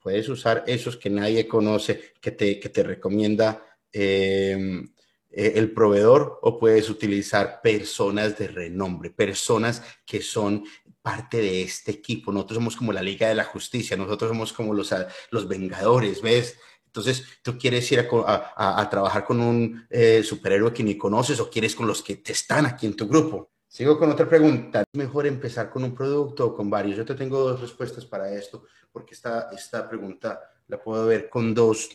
Puedes 0.02 0.30
usar 0.30 0.64
esos 0.68 0.98
que 0.98 1.10
nadie 1.10 1.48
conoce, 1.48 2.14
que 2.22 2.32
te, 2.32 2.60
que 2.60 2.70
te 2.70 2.84
recomienda 2.84 3.66
em, 3.92 4.88
eh, 5.32 5.54
el 5.56 5.72
proveedor 5.72 6.40
o 6.44 6.60
puedes 6.60 6.90
utilizar 6.90 7.62
personas 7.62 8.38
de 8.38 8.48
renombre, 8.48 9.10
personas 9.10 9.82
que 10.06 10.22
son 10.22 10.64
parte 11.02 11.38
de 11.38 11.62
este 11.64 11.92
equipo. 11.92 12.32
Nosotros 12.32 12.58
somos 12.58 12.76
como 12.76 12.94
la 12.94 13.02
Liga 13.02 13.28
de 13.28 13.36
la 13.36 13.44
Justicia, 13.44 13.98
nosotros 13.98 14.30
somos 14.30 14.54
como 14.54 14.74
los, 14.74 14.94
los 15.32 15.48
Vengadores, 15.48 16.22
¿ves? 16.22 16.58
Entonces, 16.86 17.26
tú 17.42 17.58
quieres 17.58 17.92
ir 17.92 18.08
a, 18.26 18.90
trabajar 18.90 19.26
con 19.26 19.42
un 19.42 19.86
eh, 19.90 20.24
superhéroe 20.24 20.72
que 20.72 20.82
ni 20.82 20.98
conoces 20.98 21.42
o 21.42 21.50
quieres 21.50 21.76
con 21.76 21.88
los 21.88 22.02
que 22.02 22.16
te 22.16 22.32
están 22.32 22.66
aquí 22.66 22.86
en 22.86 22.96
tu 22.96 23.06
grupo. 23.06 23.52
Sigo 23.76 24.00
con 24.00 24.10
otra 24.10 24.26
pregunta. 24.26 24.84
¿Es 24.84 24.98
mejor 24.98 25.28
empezar 25.28 25.70
con 25.70 25.84
un 25.84 25.94
producto 25.94 26.46
o 26.46 26.56
con 26.56 26.70
varios? 26.70 26.96
Yo 26.96 27.04
te 27.04 27.14
tengo 27.14 27.40
dos 27.40 27.60
respuestas 27.60 28.06
para 28.06 28.32
esto, 28.32 28.64
porque 28.90 29.14
esta, 29.14 29.50
esta 29.52 29.90
pregunta 29.90 30.40
la 30.70 30.82
puedo 30.82 31.06
ver 31.08 31.28
con 31.28 31.54
dos, 31.54 31.90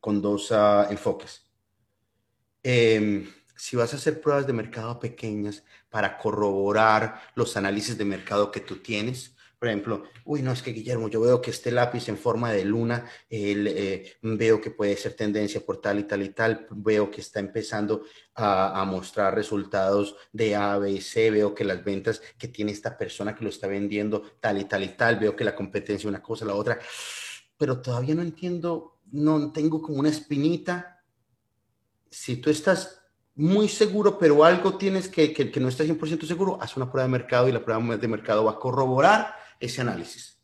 con 0.00 0.20
dos 0.20 0.50
uh, 0.50 0.90
enfoques. 0.90 1.48
Eh, 2.64 3.32
si 3.54 3.76
vas 3.76 3.92
a 3.92 3.96
hacer 3.96 4.20
pruebas 4.20 4.44
de 4.48 4.54
mercado 4.54 4.98
pequeñas 4.98 5.62
para 5.88 6.18
corroborar 6.18 7.20
los 7.36 7.56
análisis 7.56 7.96
de 7.96 8.04
mercado 8.04 8.50
que 8.50 8.58
tú 8.58 8.78
tienes, 8.78 9.35
por 9.58 9.68
ejemplo, 9.68 10.04
uy, 10.26 10.42
no, 10.42 10.52
es 10.52 10.62
que 10.62 10.72
Guillermo, 10.72 11.08
yo 11.08 11.20
veo 11.20 11.40
que 11.40 11.50
este 11.50 11.72
lápiz 11.72 12.08
en 12.10 12.18
forma 12.18 12.52
de 12.52 12.64
luna, 12.64 13.06
eh, 13.30 14.12
veo 14.20 14.60
que 14.60 14.70
puede 14.70 14.96
ser 14.96 15.14
tendencia 15.14 15.64
por 15.64 15.80
tal 15.80 15.98
y 15.98 16.04
tal 16.04 16.22
y 16.22 16.28
tal, 16.28 16.66
veo 16.70 17.10
que 17.10 17.22
está 17.22 17.40
empezando 17.40 18.02
a, 18.34 18.84
mostrar 18.86 19.34
resultados 19.34 20.14
de 20.30 20.54
A, 20.54 20.76
B 20.76 21.00
C, 21.00 21.30
veo 21.30 21.54
que 21.54 21.64
las 21.64 21.82
ventas 21.82 22.20
que 22.36 22.48
tiene 22.48 22.72
esta 22.72 22.98
persona 22.98 23.34
que 23.34 23.44
lo 23.44 23.50
está 23.50 23.66
vendiendo 23.66 24.22
tal 24.40 24.58
y 24.58 24.64
tal 24.64 24.84
y 24.84 24.88
tal, 24.88 25.18
veo 25.18 25.34
que 25.34 25.44
la 25.44 25.56
competencia 25.56 26.08
una 26.08 26.22
cosa, 26.22 26.44
la 26.44 26.54
otra, 26.54 26.78
pero 27.56 27.80
todavía 27.80 28.14
no 28.14 28.22
entiendo, 28.22 29.00
no 29.10 29.52
tengo 29.52 29.80
como 29.80 30.00
una 30.00 30.10
espinita. 30.10 31.02
Si 32.10 32.36
tú 32.36 32.50
estás 32.50 33.00
muy 33.34 33.68
seguro, 33.68 34.18
pero 34.18 34.44
algo 34.44 34.76
tienes 34.76 35.08
que, 35.08 35.32
que, 35.32 35.50
que 35.50 35.60
no 35.60 35.68
estás 35.68 35.86
100% 35.86 36.26
seguro, 36.26 36.58
haz 36.60 36.76
una 36.76 36.90
prueba 36.90 37.06
de 37.06 37.12
mercado 37.12 37.48
y 37.48 37.52
la 37.52 37.64
prueba 37.64 37.96
de 37.96 38.08
mercado 38.08 38.44
va 38.44 38.52
a 38.52 38.58
corroborar 38.58 39.45
ese 39.60 39.80
análisis. 39.80 40.40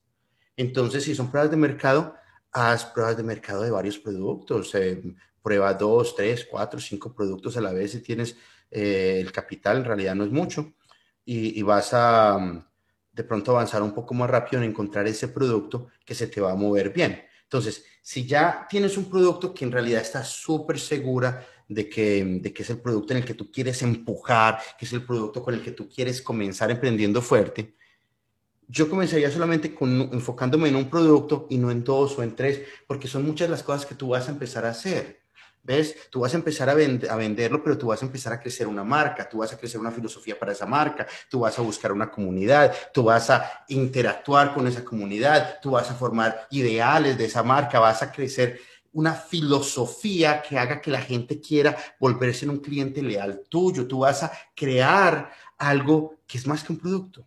Entonces, 0.57 1.05
si 1.05 1.15
son 1.15 1.31
pruebas 1.31 1.51
de 1.51 1.57
mercado, 1.57 2.15
haz 2.53 2.85
pruebas 2.87 3.17
de 3.17 3.23
mercado 3.23 3.63
de 3.63 3.71
varios 3.71 3.99
productos. 3.99 4.75
Eh, 4.75 5.03
prueba 5.43 5.75
dos, 5.75 6.15
tres, 6.15 6.47
cuatro, 6.49 6.79
cinco 6.79 7.13
productos 7.13 7.57
a 7.57 7.61
la 7.61 7.73
vez 7.73 7.93
si 7.93 8.01
tienes 8.01 8.37
eh, 8.71 9.19
el 9.21 9.33
capital, 9.33 9.79
en 9.79 9.85
realidad 9.85 10.15
no 10.15 10.25
es 10.25 10.31
mucho. 10.31 10.75
Y, 11.25 11.63
vas 11.63 11.91
a 11.93 12.39
mm, 12.39 12.65
de 13.13 13.25
pronto 13.25 13.53
avanzar 13.53 13.83
un 13.83 13.95
poco 13.95 14.15
más 14.15 14.29
rápido 14.29 14.63
en 14.63 14.71
encontrar 14.71 15.07
ese 15.07 15.29
producto 15.29 15.89
que 16.05 16.15
se 16.15 16.27
te 16.27 16.41
va 16.41 16.53
a 16.53 16.57
mover 16.57 16.91
bien. 16.91 17.23
Entonces, 17.43 17.85
si 18.03 18.27
ya 18.27 18.67
tienes 18.69 18.97
un 18.97 19.11
producto 19.11 19.53
que 19.53 19.65
en 19.65 19.73
realidad 19.73 20.01
está 20.01 20.25
súper 20.25 20.81
segura 20.81 21.47
de 21.69 21.89
que, 21.89 22.25
de 22.41 22.53
que 22.53 22.63
es 22.63 22.71
el 22.71 22.81
producto 22.81 23.13
en 23.13 23.19
el 23.19 23.25
que 23.25 23.35
tú 23.35 23.51
quieres 23.51 23.83
empujar, 23.83 24.59
que 24.79 24.85
es 24.85 24.93
el 24.93 25.05
producto 25.05 25.43
con 25.43 25.55
el 25.55 25.63
que 25.63 25.73
tú 25.73 25.89
quieres 25.89 26.23
comenzar 26.23 26.71
emprendiendo 26.71 27.23
fuerte, 27.23 27.77
yo 28.69 28.89
comenzaría 28.89 29.31
solamente 29.31 29.75
con, 29.75 30.11
enfocándome 30.13 30.69
en 30.69 30.77
un 30.77 30.89
producto 30.89 31.47
y 31.51 31.59
no 31.59 31.71
en 31.71 31.85
dos 31.85 32.19
o 32.19 32.23
en 32.23 32.35
tres, 32.35 32.63
porque 32.87 33.09
son 33.09 33.25
muchas 33.25 33.51
las 33.51 33.63
cosas 33.63 33.87
que 33.87 33.95
tú 33.95 34.09
vas 34.09 34.29
a 34.29 34.31
empezar 34.31 34.65
a 34.65 34.71
hacer. 34.71 35.23
¿Ves? 35.65 35.95
Tú 36.11 36.21
vas 36.21 36.35
a 36.35 36.39
empezar 36.39 36.69
a, 36.69 36.73
a, 36.73 37.17
venderlo, 37.17 37.63
pero 37.63 37.79
tú 37.79 37.87
vas 37.87 38.03
a 38.03 38.07
empezar 38.07 38.33
a 38.33 38.41
crecer 38.41 38.67
una 38.67 38.83
marca, 38.83 39.29
tú 39.29 39.39
vas 39.39 39.53
a 39.53 39.57
crecer 39.57 39.81
una 39.81 39.93
filosofía 39.93 40.37
para 40.37 40.51
esa 40.51 40.67
marca, 40.67 41.07
tú 41.31 41.41
vas 41.41 41.57
a 41.57 41.63
buscar 41.63 41.93
una 41.93 42.11
comunidad, 42.11 42.75
tú 42.93 43.05
vas 43.05 43.31
a 43.31 43.65
interactuar 43.69 44.55
con 44.55 44.67
esa 44.67 44.85
comunidad, 44.85 45.61
tú 45.63 45.71
vas 45.71 45.89
a 45.89 45.95
formar 45.95 46.49
ideales 46.51 47.17
de 47.17 47.27
esa 47.27 47.45
marca, 47.45 47.79
vas 47.79 48.03
a 48.03 48.11
crecer 48.11 48.59
una 48.93 49.15
filosofía 49.15 50.43
que 50.43 50.59
haga 50.59 50.81
que 50.81 50.91
la 50.91 51.01
gente 51.01 51.41
quiera 51.41 51.77
volverse 51.99 52.45
en 52.45 52.51
un 52.51 52.59
cliente 52.59 53.01
leal 53.01 53.45
tuyo, 53.49 53.87
tú 53.87 54.01
vas 54.01 54.23
a 54.23 54.33
crear 54.55 55.33
algo 55.59 56.17
que 56.27 56.39
es 56.39 56.47
más 56.47 56.65
que 56.65 56.73
un 56.73 56.79
producto. 56.79 57.25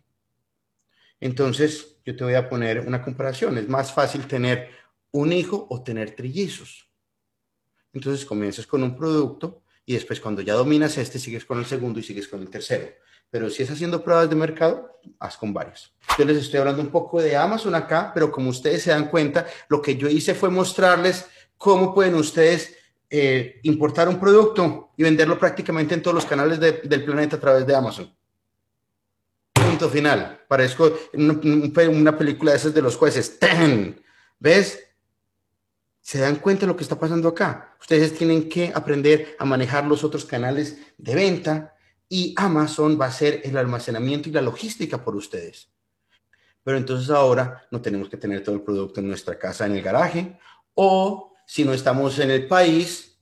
Entonces, 1.20 1.96
yo 2.04 2.14
te 2.14 2.24
voy 2.24 2.34
a 2.34 2.48
poner 2.48 2.80
una 2.80 3.02
comparación. 3.02 3.58
Es 3.58 3.68
más 3.68 3.92
fácil 3.92 4.26
tener 4.26 4.70
un 5.10 5.32
hijo 5.32 5.66
o 5.70 5.82
tener 5.82 6.14
trillizos. 6.14 6.88
Entonces, 7.92 8.24
comienzas 8.24 8.66
con 8.66 8.82
un 8.82 8.96
producto 8.96 9.62
y 9.84 9.94
después 9.94 10.20
cuando 10.20 10.42
ya 10.42 10.54
dominas 10.54 10.98
este, 10.98 11.18
sigues 11.18 11.44
con 11.44 11.58
el 11.58 11.66
segundo 11.66 12.00
y 12.00 12.02
sigues 12.02 12.28
con 12.28 12.40
el 12.40 12.50
tercero. 12.50 12.88
Pero 13.30 13.50
si 13.50 13.62
es 13.62 13.70
haciendo 13.70 14.04
pruebas 14.04 14.28
de 14.28 14.36
mercado, 14.36 15.00
haz 15.18 15.36
con 15.36 15.52
varios. 15.52 15.94
Yo 16.18 16.24
les 16.24 16.36
estoy 16.36 16.60
hablando 16.60 16.82
un 16.82 16.90
poco 16.90 17.20
de 17.20 17.36
Amazon 17.36 17.74
acá, 17.74 18.12
pero 18.14 18.30
como 18.30 18.50
ustedes 18.50 18.82
se 18.82 18.90
dan 18.90 19.08
cuenta, 19.08 19.46
lo 19.68 19.80
que 19.82 19.96
yo 19.96 20.08
hice 20.08 20.34
fue 20.34 20.50
mostrarles 20.50 21.26
cómo 21.56 21.94
pueden 21.94 22.14
ustedes 22.14 22.76
eh, 23.08 23.60
importar 23.62 24.08
un 24.08 24.20
producto 24.20 24.90
y 24.96 25.02
venderlo 25.02 25.38
prácticamente 25.38 25.94
en 25.94 26.02
todos 26.02 26.14
los 26.14 26.26
canales 26.26 26.60
del 26.60 27.04
planeta 27.04 27.36
a 27.36 27.40
través 27.40 27.66
de 27.66 27.74
Amazon 27.74 28.15
final. 29.78 30.40
Parezco 30.48 30.92
una, 31.12 32.18
película 32.18 32.52
de 32.52 32.56
esas 32.56 32.74
de 32.74 32.82
los 32.82 32.96
jueces. 32.96 33.38
¿Ves? 34.38 34.82
¿Se 36.00 36.18
dan 36.18 36.36
cuenta 36.36 36.66
lo 36.66 36.76
que 36.76 36.82
está 36.82 36.98
pasando 36.98 37.28
acá? 37.28 37.76
Ustedes 37.80 38.16
tienen 38.16 38.48
que 38.48 38.72
aprender 38.74 39.36
a 39.38 39.44
manejar 39.44 39.86
los 39.86 40.04
otros 40.04 40.24
canales 40.24 40.78
de 40.98 41.14
venta 41.14 41.74
y 42.08 42.34
Amazon 42.36 42.98
va 43.00 43.06
a 43.06 43.12
ser 43.12 43.40
el 43.44 43.56
almacenamiento 43.56 44.28
y 44.28 44.32
la 44.32 44.42
logística 44.42 45.02
por 45.02 45.16
ustedes. 45.16 45.68
Pero 46.62 46.78
entonces 46.78 47.10
ahora 47.10 47.66
no 47.70 47.80
tenemos 47.80 48.08
que 48.08 48.16
tener 48.16 48.42
todo 48.42 48.54
el 48.54 48.62
producto 48.62 49.00
en 49.00 49.08
nuestra 49.08 49.38
casa, 49.38 49.66
en 49.66 49.76
el 49.76 49.82
garaje, 49.82 50.38
o 50.74 51.34
si 51.46 51.64
no 51.64 51.72
estamos 51.72 52.18
en 52.18 52.30
el 52.30 52.46
país, 52.46 53.15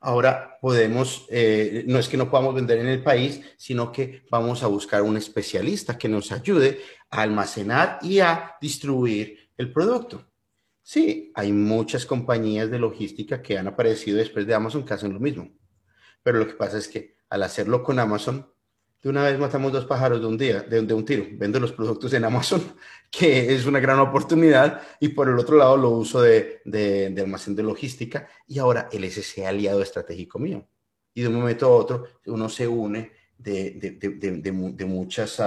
ahora 0.00 0.58
podemos, 0.60 1.26
eh, 1.30 1.84
no 1.86 1.98
es 1.98 2.08
que 2.08 2.16
no 2.16 2.30
podamos 2.30 2.54
vender 2.54 2.78
en 2.78 2.88
el 2.88 3.02
país, 3.02 3.40
sino 3.56 3.90
que 3.92 4.22
vamos 4.30 4.62
a 4.62 4.66
buscar 4.66 5.02
un 5.02 5.16
especialista 5.16 5.98
que 5.98 6.08
nos 6.08 6.32
ayude 6.32 6.80
a 7.10 7.22
almacenar 7.22 7.98
y 8.02 8.20
a 8.20 8.56
distribuir 8.60 9.50
el 9.56 9.72
producto. 9.72 10.24
Sí, 10.82 11.32
hay 11.34 11.52
muchas 11.52 12.06
compañías 12.06 12.70
de 12.70 12.78
logística 12.78 13.42
que 13.42 13.58
han 13.58 13.66
aparecido 13.66 14.18
después 14.18 14.46
de 14.46 14.54
Amazon 14.54 14.84
que 14.84 14.94
hacen 14.94 15.12
lo 15.12 15.20
mismo, 15.20 15.50
pero 16.22 16.38
lo 16.38 16.46
que 16.46 16.54
pasa 16.54 16.78
es 16.78 16.88
que 16.88 17.16
al 17.28 17.42
hacerlo 17.42 17.82
con 17.82 17.98
Amazon, 17.98 18.50
de 19.02 19.08
una 19.08 19.22
vez 19.22 19.38
matamos 19.38 19.72
dos 19.72 19.84
pájaros 19.84 20.20
de 20.20 20.26
un 20.26 20.36
día, 20.36 20.60
de, 20.62 20.92
un 20.92 21.04
tiro. 21.04 21.24
Vendo 21.32 21.60
los 21.60 21.72
productos 21.72 22.12
en 22.14 22.24
Amazon, 22.24 22.60
que 23.10 23.54
es 23.54 23.64
una 23.66 23.78
gran 23.78 24.00
oportunidad, 24.00 24.82
y 24.98 25.08
por 25.10 25.28
el 25.28 25.38
otro 25.38 25.56
lado 25.56 25.76
lo 25.76 25.90
uso 25.90 26.20
de, 26.20 26.60
de, 26.64 27.14
almacén 27.20 27.54
de 27.54 27.62
logística, 27.62 28.28
y 28.46 28.58
ahora 28.58 28.88
el 28.90 29.04
SC 29.04 29.46
aliado 29.46 29.82
estratégico 29.82 30.38
mío. 30.38 30.66
Y 31.14 31.22
de 31.22 31.28
un 31.28 31.34
momento 31.34 31.66
a 31.66 31.70
otro 31.70 32.04
uno 32.26 32.48
se 32.48 32.66
une 32.66 33.12
de, 33.38 34.84
muchas 34.86 35.40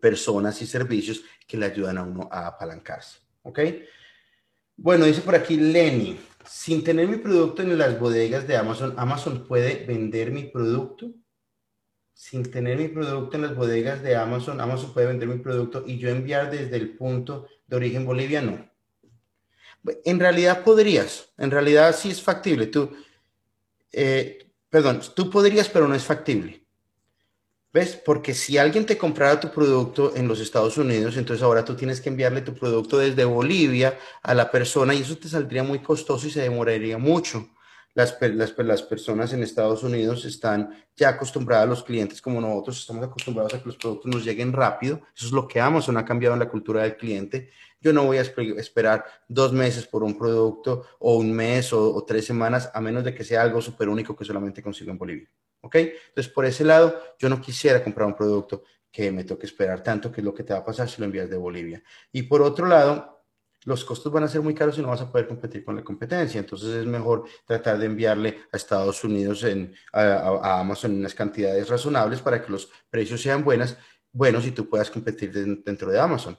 personas 0.00 0.60
y 0.60 0.66
servicios 0.66 1.22
que 1.46 1.56
le 1.56 1.66
ayudan 1.66 1.98
a 1.98 2.02
uno 2.02 2.28
a 2.30 2.48
apalancarse. 2.48 3.18
¿Ok? 3.42 3.60
Bueno, 4.76 5.04
dice 5.04 5.20
por 5.20 5.34
aquí 5.34 5.56
Lenny, 5.56 6.18
sin 6.44 6.82
tener 6.82 7.06
mi 7.06 7.16
producto 7.16 7.62
en 7.62 7.76
las 7.78 7.98
bodegas 7.98 8.46
de 8.48 8.56
Amazon, 8.56 8.94
¿Amazon 8.96 9.46
puede 9.46 9.84
vender 9.86 10.32
mi 10.32 10.44
producto? 10.44 11.12
Sin 12.22 12.48
tener 12.48 12.78
mi 12.78 12.86
producto 12.86 13.34
en 13.34 13.42
las 13.42 13.56
bodegas 13.56 14.00
de 14.00 14.14
Amazon, 14.14 14.60
Amazon 14.60 14.92
puede 14.92 15.08
vender 15.08 15.26
mi 15.28 15.38
producto 15.38 15.82
y 15.84 15.98
yo 15.98 16.08
enviar 16.08 16.52
desde 16.52 16.76
el 16.76 16.96
punto 16.96 17.48
de 17.66 17.74
origen 17.74 18.06
Bolivia, 18.06 18.40
no. 18.40 18.64
En 20.04 20.20
realidad 20.20 20.62
podrías, 20.62 21.32
en 21.36 21.50
realidad 21.50 21.92
sí 21.98 22.12
es 22.12 22.22
factible. 22.22 22.68
Tú, 22.68 22.92
eh, 23.90 24.38
perdón, 24.70 25.00
tú 25.16 25.30
podrías, 25.30 25.68
pero 25.68 25.88
no 25.88 25.96
es 25.96 26.04
factible. 26.04 26.64
¿Ves? 27.72 27.96
Porque 27.96 28.34
si 28.34 28.56
alguien 28.56 28.86
te 28.86 28.96
comprara 28.96 29.40
tu 29.40 29.50
producto 29.50 30.14
en 30.14 30.28
los 30.28 30.38
Estados 30.38 30.78
Unidos, 30.78 31.16
entonces 31.16 31.42
ahora 31.42 31.64
tú 31.64 31.74
tienes 31.74 32.00
que 32.00 32.08
enviarle 32.08 32.42
tu 32.42 32.54
producto 32.54 32.98
desde 32.98 33.24
Bolivia 33.24 33.98
a 34.22 34.32
la 34.32 34.48
persona 34.48 34.94
y 34.94 35.00
eso 35.00 35.18
te 35.18 35.28
saldría 35.28 35.64
muy 35.64 35.80
costoso 35.80 36.28
y 36.28 36.30
se 36.30 36.42
demoraría 36.42 36.98
mucho 36.98 37.48
las, 37.94 38.16
las, 38.20 38.56
las, 38.56 38.82
personas 38.82 39.32
en 39.32 39.42
Estados 39.42 39.82
Unidos 39.82 40.24
están 40.24 40.70
ya 40.96 41.10
acostumbradas, 41.10 41.68
los 41.68 41.84
clientes 41.84 42.22
como 42.22 42.40
nosotros 42.40 42.80
estamos 42.80 43.04
acostumbrados 43.04 43.52
a 43.54 43.60
que 43.60 43.66
los 43.66 43.76
productos 43.76 44.12
nos 44.12 44.24
lleguen 44.24 44.52
rápido. 44.52 45.00
Eso 45.14 45.26
es 45.26 45.32
lo 45.32 45.46
que 45.46 45.60
Amazon 45.60 45.96
ha 45.98 46.04
cambiado 46.04 46.34
en 46.34 46.40
la 46.40 46.48
cultura 46.48 46.82
del 46.82 46.96
cliente. 46.96 47.50
Yo 47.80 47.92
no 47.92 48.04
voy 48.04 48.18
a 48.18 48.22
esperar 48.22 49.04
dos 49.28 49.52
meses 49.52 49.86
por 49.86 50.02
un 50.04 50.16
producto 50.16 50.86
o 51.00 51.16
un 51.16 51.32
mes 51.32 51.72
o, 51.72 52.02
tres 52.06 52.24
semanas, 52.24 52.70
a 52.72 52.80
menos 52.80 53.04
de 53.04 53.14
que 53.14 53.24
sea 53.24 53.42
algo 53.42 53.60
súper 53.60 53.88
único 53.88 54.16
que 54.16 54.24
solamente 54.24 54.62
consigo 54.62 54.90
en 54.90 54.98
Bolivia. 54.98 55.30
¿Ok? 55.60 55.76
Entonces, 55.76 56.32
por 56.32 56.44
ese 56.44 56.64
lado, 56.64 56.98
yo 57.18 57.28
no 57.28 57.40
quisiera 57.40 57.82
comprar 57.84 58.06
un 58.06 58.14
producto 58.14 58.64
que 58.90 59.10
me 59.10 59.24
toque 59.24 59.46
esperar 59.46 59.82
tanto, 59.82 60.12
que 60.12 60.20
es 60.20 60.24
lo 60.24 60.34
que 60.34 60.44
te 60.44 60.52
va 60.52 60.60
a 60.60 60.64
pasar 60.64 60.88
si 60.88 61.00
lo 61.00 61.06
envías 61.06 61.28
de 61.28 61.36
Bolivia. 61.36 61.82
Y 62.12 62.22
por 62.22 62.42
otro 62.42 62.66
lado, 62.66 63.21
los 63.64 63.84
costos 63.84 64.12
van 64.12 64.24
a 64.24 64.28
ser 64.28 64.40
muy 64.40 64.54
caros 64.54 64.78
y 64.78 64.82
no 64.82 64.88
vas 64.88 65.00
a 65.00 65.10
poder 65.10 65.28
competir 65.28 65.64
con 65.64 65.76
la 65.76 65.84
competencia. 65.84 66.40
Entonces 66.40 66.68
es 66.68 66.86
mejor 66.86 67.24
tratar 67.46 67.78
de 67.78 67.86
enviarle 67.86 68.40
a 68.52 68.56
Estados 68.56 69.02
Unidos, 69.04 69.44
en, 69.44 69.74
a, 69.92 70.60
Amazon, 70.60 70.96
unas 70.96 71.14
cantidades 71.14 71.68
razonables 71.68 72.20
para 72.20 72.42
que 72.42 72.50
los 72.50 72.70
precios 72.90 73.20
sean 73.20 73.44
buenas, 73.44 73.76
buenos 74.12 74.46
y 74.46 74.50
tú 74.50 74.68
puedas 74.68 74.90
competir 74.90 75.32
dentro 75.32 75.90
de 75.90 76.00
Amazon. 76.00 76.38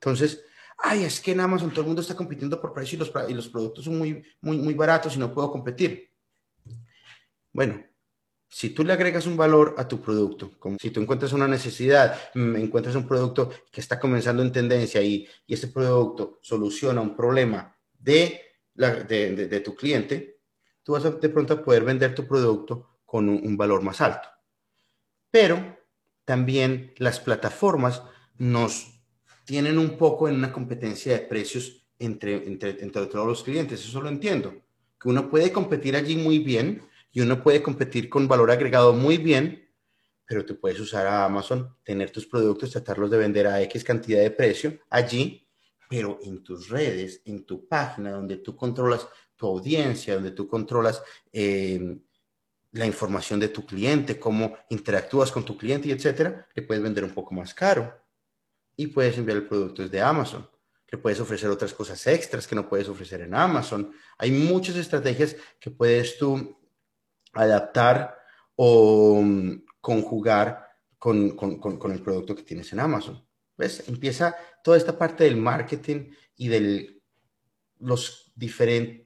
Entonces, 0.00 0.44
ay, 0.78 1.04
es 1.04 1.20
que 1.20 1.32
en 1.32 1.40
Amazon 1.40 1.70
todo 1.70 1.80
el 1.80 1.86
mundo 1.86 2.02
está 2.02 2.14
compitiendo 2.14 2.60
por 2.60 2.72
precio 2.72 2.96
y 2.96 2.98
los, 3.00 3.12
y 3.28 3.34
los 3.34 3.48
productos 3.48 3.84
son 3.84 3.98
muy, 3.98 4.24
muy, 4.40 4.58
muy 4.58 4.74
baratos 4.74 5.16
y 5.16 5.18
no 5.18 5.32
puedo 5.32 5.50
competir. 5.50 6.10
Bueno, 7.52 7.84
si 8.54 8.70
tú 8.70 8.84
le 8.84 8.92
agregas 8.92 9.26
un 9.26 9.36
valor 9.36 9.74
a 9.78 9.88
tu 9.88 10.00
producto, 10.00 10.52
como 10.60 10.76
si 10.80 10.92
tú 10.92 11.00
encuentras 11.00 11.32
una 11.32 11.48
necesidad, 11.48 12.16
mm, 12.34 12.54
encuentras 12.54 12.94
un 12.94 13.04
producto 13.04 13.50
que 13.72 13.80
está 13.80 13.98
comenzando 13.98 14.44
en 14.44 14.52
tendencia 14.52 15.02
y, 15.02 15.26
y 15.44 15.54
ese 15.54 15.66
producto 15.66 16.38
soluciona 16.40 17.00
un 17.00 17.16
problema 17.16 17.76
de, 17.98 18.40
de, 18.72 19.60
tu 19.64 19.74
cliente, 19.74 20.38
tú 20.84 20.92
vas 20.92 21.02
de 21.02 21.28
pronto 21.30 21.54
a 21.54 21.64
poder 21.64 21.82
vender 21.82 22.14
tu 22.14 22.28
producto 22.28 23.00
con 23.04 23.28
un, 23.28 23.56
valor 23.56 23.82
más 23.82 24.00
alto. 24.00 24.28
Pero 25.32 25.76
también 26.24 26.94
las 26.98 27.18
plataformas 27.18 28.04
nos 28.38 29.02
tienen 29.44 29.78
un 29.78 29.98
poco 29.98 30.28
en 30.28 30.36
una 30.36 30.52
competencia 30.52 31.14
de 31.14 31.26
precios 31.26 31.88
entre, 31.98 32.46
entre, 32.46 32.80
entre 32.80 33.06
todos 33.06 33.26
los 33.26 33.42
clientes. 33.42 33.84
Eso 33.84 34.00
lo 34.00 34.10
entiendo. 34.10 34.54
Que 35.00 35.08
uno 35.08 35.28
puede 35.28 35.50
competir 35.50 35.96
allí 35.96 36.14
muy 36.14 36.38
bien, 36.38 36.82
y 37.14 37.20
uno 37.20 37.42
puede 37.42 37.62
competir 37.62 38.10
con 38.10 38.26
valor 38.26 38.50
agregado 38.50 38.92
muy 38.92 39.18
bien, 39.18 39.70
pero 40.26 40.44
tú 40.44 40.58
puedes 40.58 40.80
usar 40.80 41.06
a 41.06 41.24
Amazon, 41.24 41.76
tener 41.84 42.10
tus 42.10 42.26
productos, 42.26 42.72
tratarlos 42.72 43.08
de 43.08 43.18
vender 43.18 43.46
a 43.46 43.62
X 43.62 43.84
cantidad 43.84 44.20
de 44.20 44.32
precio 44.32 44.80
allí, 44.90 45.48
pero 45.88 46.18
en 46.24 46.42
tus 46.42 46.68
redes, 46.68 47.22
en 47.24 47.46
tu 47.46 47.68
página, 47.68 48.10
donde 48.10 48.38
tú 48.38 48.56
controlas 48.56 49.06
tu 49.36 49.46
audiencia, 49.46 50.14
donde 50.14 50.32
tú 50.32 50.48
controlas 50.48 51.02
eh, 51.32 51.98
la 52.72 52.84
información 52.84 53.38
de 53.38 53.48
tu 53.48 53.64
cliente, 53.64 54.18
cómo 54.18 54.56
interactúas 54.70 55.30
con 55.30 55.44
tu 55.44 55.56
cliente 55.56 55.88
y 55.88 55.92
etcétera, 55.92 56.48
le 56.52 56.62
puedes 56.62 56.82
vender 56.82 57.04
un 57.04 57.14
poco 57.14 57.32
más 57.32 57.54
caro 57.54 57.94
y 58.76 58.88
puedes 58.88 59.16
enviar 59.18 59.38
el 59.38 59.46
producto 59.46 59.82
desde 59.82 60.00
Amazon. 60.00 60.50
Le 60.90 60.98
puedes 60.98 61.20
ofrecer 61.20 61.48
otras 61.48 61.72
cosas 61.72 62.04
extras 62.08 62.48
que 62.48 62.56
no 62.56 62.68
puedes 62.68 62.88
ofrecer 62.88 63.20
en 63.20 63.34
Amazon. 63.34 63.92
Hay 64.18 64.32
muchas 64.32 64.74
estrategias 64.74 65.36
que 65.60 65.70
puedes 65.70 66.18
tú 66.18 66.58
adaptar 67.34 68.16
o 68.56 69.20
mm, 69.22 69.64
conjugar 69.80 70.68
con, 70.98 71.36
el 71.92 72.02
producto 72.02 72.34
que 72.34 72.42
tienes 72.42 72.72
en 72.72 72.80
Amazon. 72.80 73.22
¿Ves? 73.56 73.84
Empieza 73.88 74.34
toda 74.62 74.76
esta 74.76 74.98
parte 74.98 75.24
del 75.24 75.36
marketing 75.36 76.10
y 76.36 76.48
de 76.48 77.02
los 77.78 78.24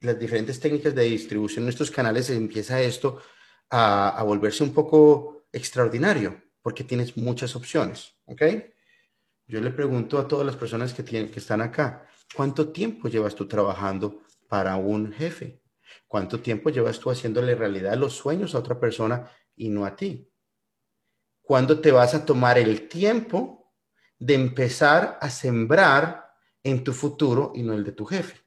las 0.01 0.19
diferentes 0.19 0.59
técnicas 0.59 0.95
de 0.95 1.03
distribución 1.03 1.63
en 1.65 1.69
estos 1.69 1.91
canales, 1.91 2.29
empieza 2.29 2.81
esto 2.81 3.21
a, 3.69 4.23
volverse 4.25 4.63
un 4.63 4.73
poco 4.73 5.45
extraordinario 5.51 6.41
porque 6.61 6.83
tienes 6.83 7.15
muchas 7.15 7.55
opciones. 7.55 8.15
¿Ok? 8.25 8.41
Yo 9.47 9.61
le 9.61 9.71
pregunto 9.71 10.19
a 10.19 10.27
todas 10.27 10.45
las 10.45 10.55
personas 10.55 10.93
que, 10.93 11.03
tienen, 11.03 11.31
que 11.31 11.39
están 11.39 11.61
acá, 11.61 12.07
¿cuánto 12.35 12.69
tiempo 12.69 13.07
llevas 13.07 13.35
tú 13.35 13.47
trabajando 13.47 14.21
para 14.47 14.75
un 14.75 15.11
jefe? 15.11 15.58
¿Cuánto 16.07 16.39
tiempo 16.39 16.69
llevas 16.69 16.99
tú 16.99 17.09
haciéndole 17.09 17.55
realidad 17.55 17.97
los 17.97 18.13
sueños 18.13 18.55
a 18.55 18.59
otra 18.59 18.79
persona 18.79 19.29
y 19.55 19.69
no 19.69 19.85
a 19.85 19.95
ti? 19.95 20.31
¿Cuándo 21.41 21.79
te 21.79 21.91
vas 21.91 22.13
a 22.13 22.25
tomar 22.25 22.57
el 22.57 22.87
tiempo 22.87 23.73
de 24.19 24.35
empezar 24.35 25.17
a 25.21 25.29
sembrar 25.29 26.29
en 26.63 26.83
tu 26.83 26.93
futuro 26.93 27.53
y 27.55 27.63
no 27.63 27.73
el 27.73 27.83
de 27.83 27.93
tu 27.93 28.05
jefe. 28.05 28.41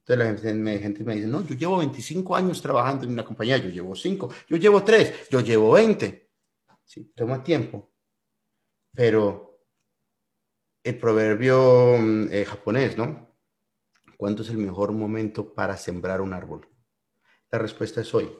Entonces 0.00 0.56
la 0.56 0.78
gente, 0.78 1.04
me 1.04 1.14
dice, 1.14 1.28
no, 1.28 1.44
yo 1.46 1.54
llevo 1.54 1.78
25 1.78 2.34
años 2.34 2.60
trabajando 2.60 3.04
en 3.04 3.12
una 3.12 3.24
compañía, 3.24 3.58
yo 3.58 3.68
llevo 3.68 3.94
5, 3.94 4.30
yo 4.48 4.56
llevo 4.56 4.82
3, 4.82 5.28
yo 5.30 5.40
llevo 5.40 5.72
20. 5.72 6.30
Sí, 6.84 7.12
toma 7.14 7.44
tiempo. 7.44 7.92
Pero 8.92 9.60
el 10.82 10.98
proverbio 10.98 11.96
mm, 11.98 12.28
eh, 12.32 12.44
japonés, 12.44 12.96
¿no? 12.96 13.28
¿Cuándo 14.16 14.42
es 14.42 14.48
el 14.48 14.58
mejor 14.58 14.92
momento 14.92 15.54
para 15.54 15.76
sembrar 15.76 16.20
un 16.20 16.32
árbol? 16.32 16.66
La 17.50 17.58
respuesta 17.58 18.00
es 18.00 18.14
hoy. 18.14 18.30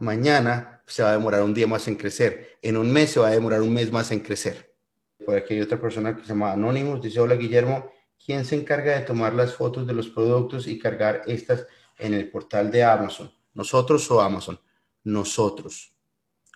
Mañana 0.00 0.82
se 0.86 1.02
va 1.02 1.10
a 1.10 1.12
demorar 1.12 1.42
un 1.42 1.52
día 1.52 1.66
más 1.66 1.86
en 1.86 1.96
crecer. 1.96 2.58
En 2.62 2.78
un 2.78 2.90
mes 2.90 3.10
se 3.10 3.20
va 3.20 3.28
a 3.28 3.32
demorar 3.32 3.60
un 3.60 3.74
mes 3.74 3.92
más 3.92 4.10
en 4.10 4.20
crecer. 4.20 4.74
Por 5.24 5.36
aquí 5.36 5.52
hay 5.54 5.60
otra 5.60 5.78
persona 5.78 6.16
que 6.16 6.22
se 6.22 6.28
llama 6.28 6.52
Anonymous. 6.52 7.02
Dice, 7.02 7.20
hola 7.20 7.34
Guillermo, 7.34 7.92
¿quién 8.24 8.46
se 8.46 8.56
encarga 8.56 8.98
de 8.98 9.04
tomar 9.04 9.34
las 9.34 9.54
fotos 9.54 9.86
de 9.86 9.92
los 9.92 10.08
productos 10.08 10.66
y 10.66 10.78
cargar 10.78 11.22
estas 11.26 11.66
en 11.98 12.14
el 12.14 12.30
portal 12.30 12.70
de 12.70 12.82
Amazon? 12.82 13.30
¿Nosotros 13.52 14.10
o 14.10 14.22
Amazon? 14.22 14.58
Nosotros. 15.04 15.94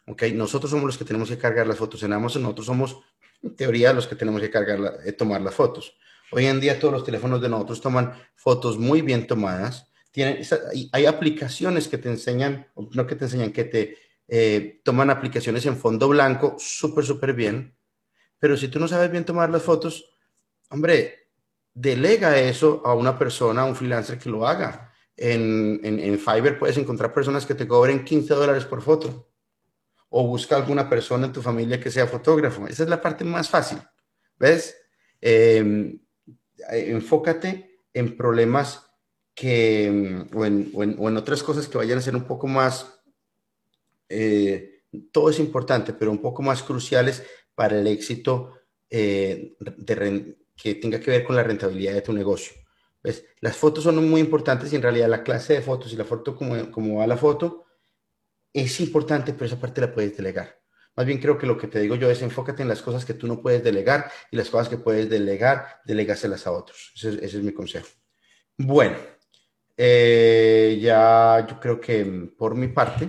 ¿Ok? 0.07 0.23
Nosotros 0.33 0.71
somos 0.71 0.87
los 0.87 0.97
que 0.97 1.05
tenemos 1.05 1.29
que 1.29 1.37
cargar 1.37 1.67
las 1.67 1.77
fotos 1.77 2.03
en 2.03 2.15
Amazon. 2.15 2.43
Nosotros 2.43 2.67
somos, 2.67 2.97
en 3.43 3.55
teoría, 3.55 3.93
los 3.93 4.07
que 4.07 4.17
tenemos 4.17 4.41
que 4.41 4.51
cargar, 4.51 5.01
eh, 5.05 5.13
tomar 5.13 5.43
las 5.43 5.55
fotos. 5.55 5.95
Hoy 6.33 6.47
en 6.47 6.59
día 6.59 6.81
todos 6.81 6.95
los 6.95 7.05
teléfonos 7.05 7.43
de 7.43 7.51
nosotros 7.51 7.83
toman 7.83 8.15
fotos 8.35 8.79
muy 8.79 9.03
bien 9.03 9.27
tomadas 9.27 9.93
hay 10.23 11.07
aplicaciones 11.07 11.89
que 11.89 11.99
te 11.99 12.09
enseñan, 12.09 12.67
no 12.77 13.07
que 13.07 13.17
te 13.17 13.25
enseñan, 13.25 13.53
que 13.53 13.65
te 13.65 13.97
eh, 14.29 14.81
toman 14.85 15.11
aplicaciones 15.11 15.65
en 15.67 15.77
fondo 15.77 16.09
blanco 16.09 16.57
súper, 16.59 17.05
súper 17.05 17.33
bien. 17.33 17.77
Pero 18.39 18.57
si 18.57 18.69
tú 18.69 18.79
no 18.79 18.89
sabes 18.89 19.11
bien 19.11 19.25
tomar 19.25 19.51
las 19.51 19.63
fotos, 19.63 20.11
hombre, 20.71 21.31
delega 21.73 22.39
eso 22.39 22.83
a 22.85 22.95
una 22.95 23.19
persona, 23.19 23.63
a 23.63 23.67
un 23.67 23.77
freelancer 23.77 24.19
que 24.19 24.31
lo 24.31 24.47
haga. 24.47 24.93
En, 25.17 25.81
en, 25.83 25.99
en 25.99 26.19
Fiverr 26.19 26.59
puedes 26.59 26.77
encontrar 26.77 27.15
personas 27.15 27.47
que 27.47 27.55
te 27.55 27.67
cobren 27.67 28.05
15 28.05 28.35
dólares 28.35 28.65
por 28.65 28.83
foto. 28.83 29.31
O 30.09 30.27
busca 30.27 30.57
alguna 30.57 30.89
persona 30.89 31.27
en 31.27 31.33
tu 31.33 31.43
familia 31.43 31.81
que 31.81 31.91
sea 31.91 32.07
fotógrafo. 32.07 32.67
Esa 32.67 32.83
es 32.83 32.89
la 32.89 33.01
parte 33.01 33.25
más 33.25 33.49
fácil. 33.49 33.79
¿Ves? 34.39 34.77
Em, 35.21 35.99
enfócate 36.71 37.83
en 37.93 38.17
problemas 38.17 38.86
que, 39.37 39.91
mm, 40.33 40.37
o 40.37 40.83
en, 40.83 41.17
otras 41.17 41.43
cosas 41.43 41.69
que 41.69 41.79
vayan 41.79 41.99
a 41.99 42.01
ser 42.01 42.17
un 42.17 42.25
poco 42.25 42.49
más, 42.49 43.01
eh, 44.09 44.83
todo 45.13 45.29
es 45.31 45.39
importante, 45.39 45.93
pero 45.93 46.11
un 46.11 46.23
poco 46.23 46.43
más 46.43 46.63
cruciales 46.63 47.23
para 47.55 47.79
el 47.79 47.87
éxito 47.87 48.55
eh, 48.89 49.57
que 50.57 50.75
tenga 50.77 50.99
que 50.99 51.11
ver 51.11 51.25
con 51.25 51.37
la 51.37 51.43
rentabilidad 51.43 51.93
de 51.93 52.01
tu 52.01 52.15
negocio. 52.15 52.55
¿Ves? 53.03 53.25
Las 53.41 53.57
fotos 53.57 53.85
son 53.85 54.09
muy 54.09 54.23
importantes 54.23 54.73
y 54.73 54.77
en 54.77 54.83
realidad 54.83 55.09
la 55.09 55.23
clase 55.23 55.53
de 55.53 55.61
fotos 55.61 55.93
y 55.93 55.97
la 55.97 56.05
foto, 56.05 56.35
como, 56.35 56.71
como 56.71 56.99
va 56.99 57.07
la 57.07 57.19
foto, 57.19 57.67
es 58.55 58.81
importante, 58.81 59.35
pero 59.35 59.45
esa 59.45 59.61
parte 59.61 59.83
la 59.83 59.93
puedes 59.93 60.17
delegar. 60.17 60.59
Más 60.97 61.05
bien 61.05 61.19
creo 61.19 61.37
que 61.37 61.47
lo 61.47 61.59
que 61.59 61.67
te 61.67 61.79
digo 61.79 61.95
yo 61.97 62.11
es 62.11 62.23
enfócate 62.23 62.63
en 62.63 62.69
las 62.69 62.81
cosas 62.81 63.05
que 63.05 63.13
tú 63.13 63.27
no 63.27 63.43
puedes 63.43 63.63
delegar 63.63 64.11
y 64.31 64.37
las 64.37 64.49
cosas 64.49 64.71
que 64.71 64.79
puedes 64.79 65.11
delegar, 65.11 65.83
delegáselas 65.85 66.47
a 66.47 66.53
otros. 66.53 66.93
ese 66.97 67.23
es 67.23 67.43
mi 67.43 67.53
consejo. 67.53 67.89
Bueno, 68.57 68.97
eh, 69.77 70.79
ya 70.81 71.47
yo 71.49 71.61
creo 71.61 71.81
que 71.81 72.05
por 72.37 72.55
mi 72.55 72.69
parte 72.69 73.09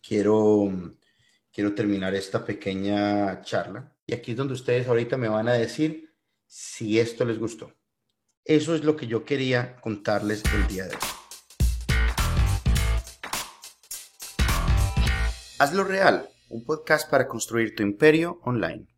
quiero, 0.00 0.70
quiero 1.52 1.74
terminar 1.74 2.14
esta 2.14 2.44
pequeña 2.44 3.40
charla. 3.42 3.92
Y 4.06 4.14
aquí 4.14 4.32
es 4.32 4.36
donde 4.36 4.54
ustedes 4.54 4.86
ahorita 4.86 5.16
me 5.16 5.28
van 5.28 5.48
a 5.48 5.54
decir 5.54 6.14
si 6.46 6.98
esto 6.98 7.24
les 7.24 7.38
gustó. 7.38 7.72
Eso 8.44 8.74
es 8.74 8.84
lo 8.84 8.96
que 8.96 9.06
yo 9.06 9.24
quería 9.24 9.76
contarles 9.76 10.42
el 10.54 10.66
día 10.66 10.84
de 10.84 10.96
hoy. 10.96 11.02
Hazlo 15.58 15.84
Real, 15.84 16.28
un 16.48 16.64
podcast 16.64 17.08
para 17.08 17.28
construir 17.28 17.76
tu 17.76 17.84
imperio 17.84 18.40
online. 18.42 18.91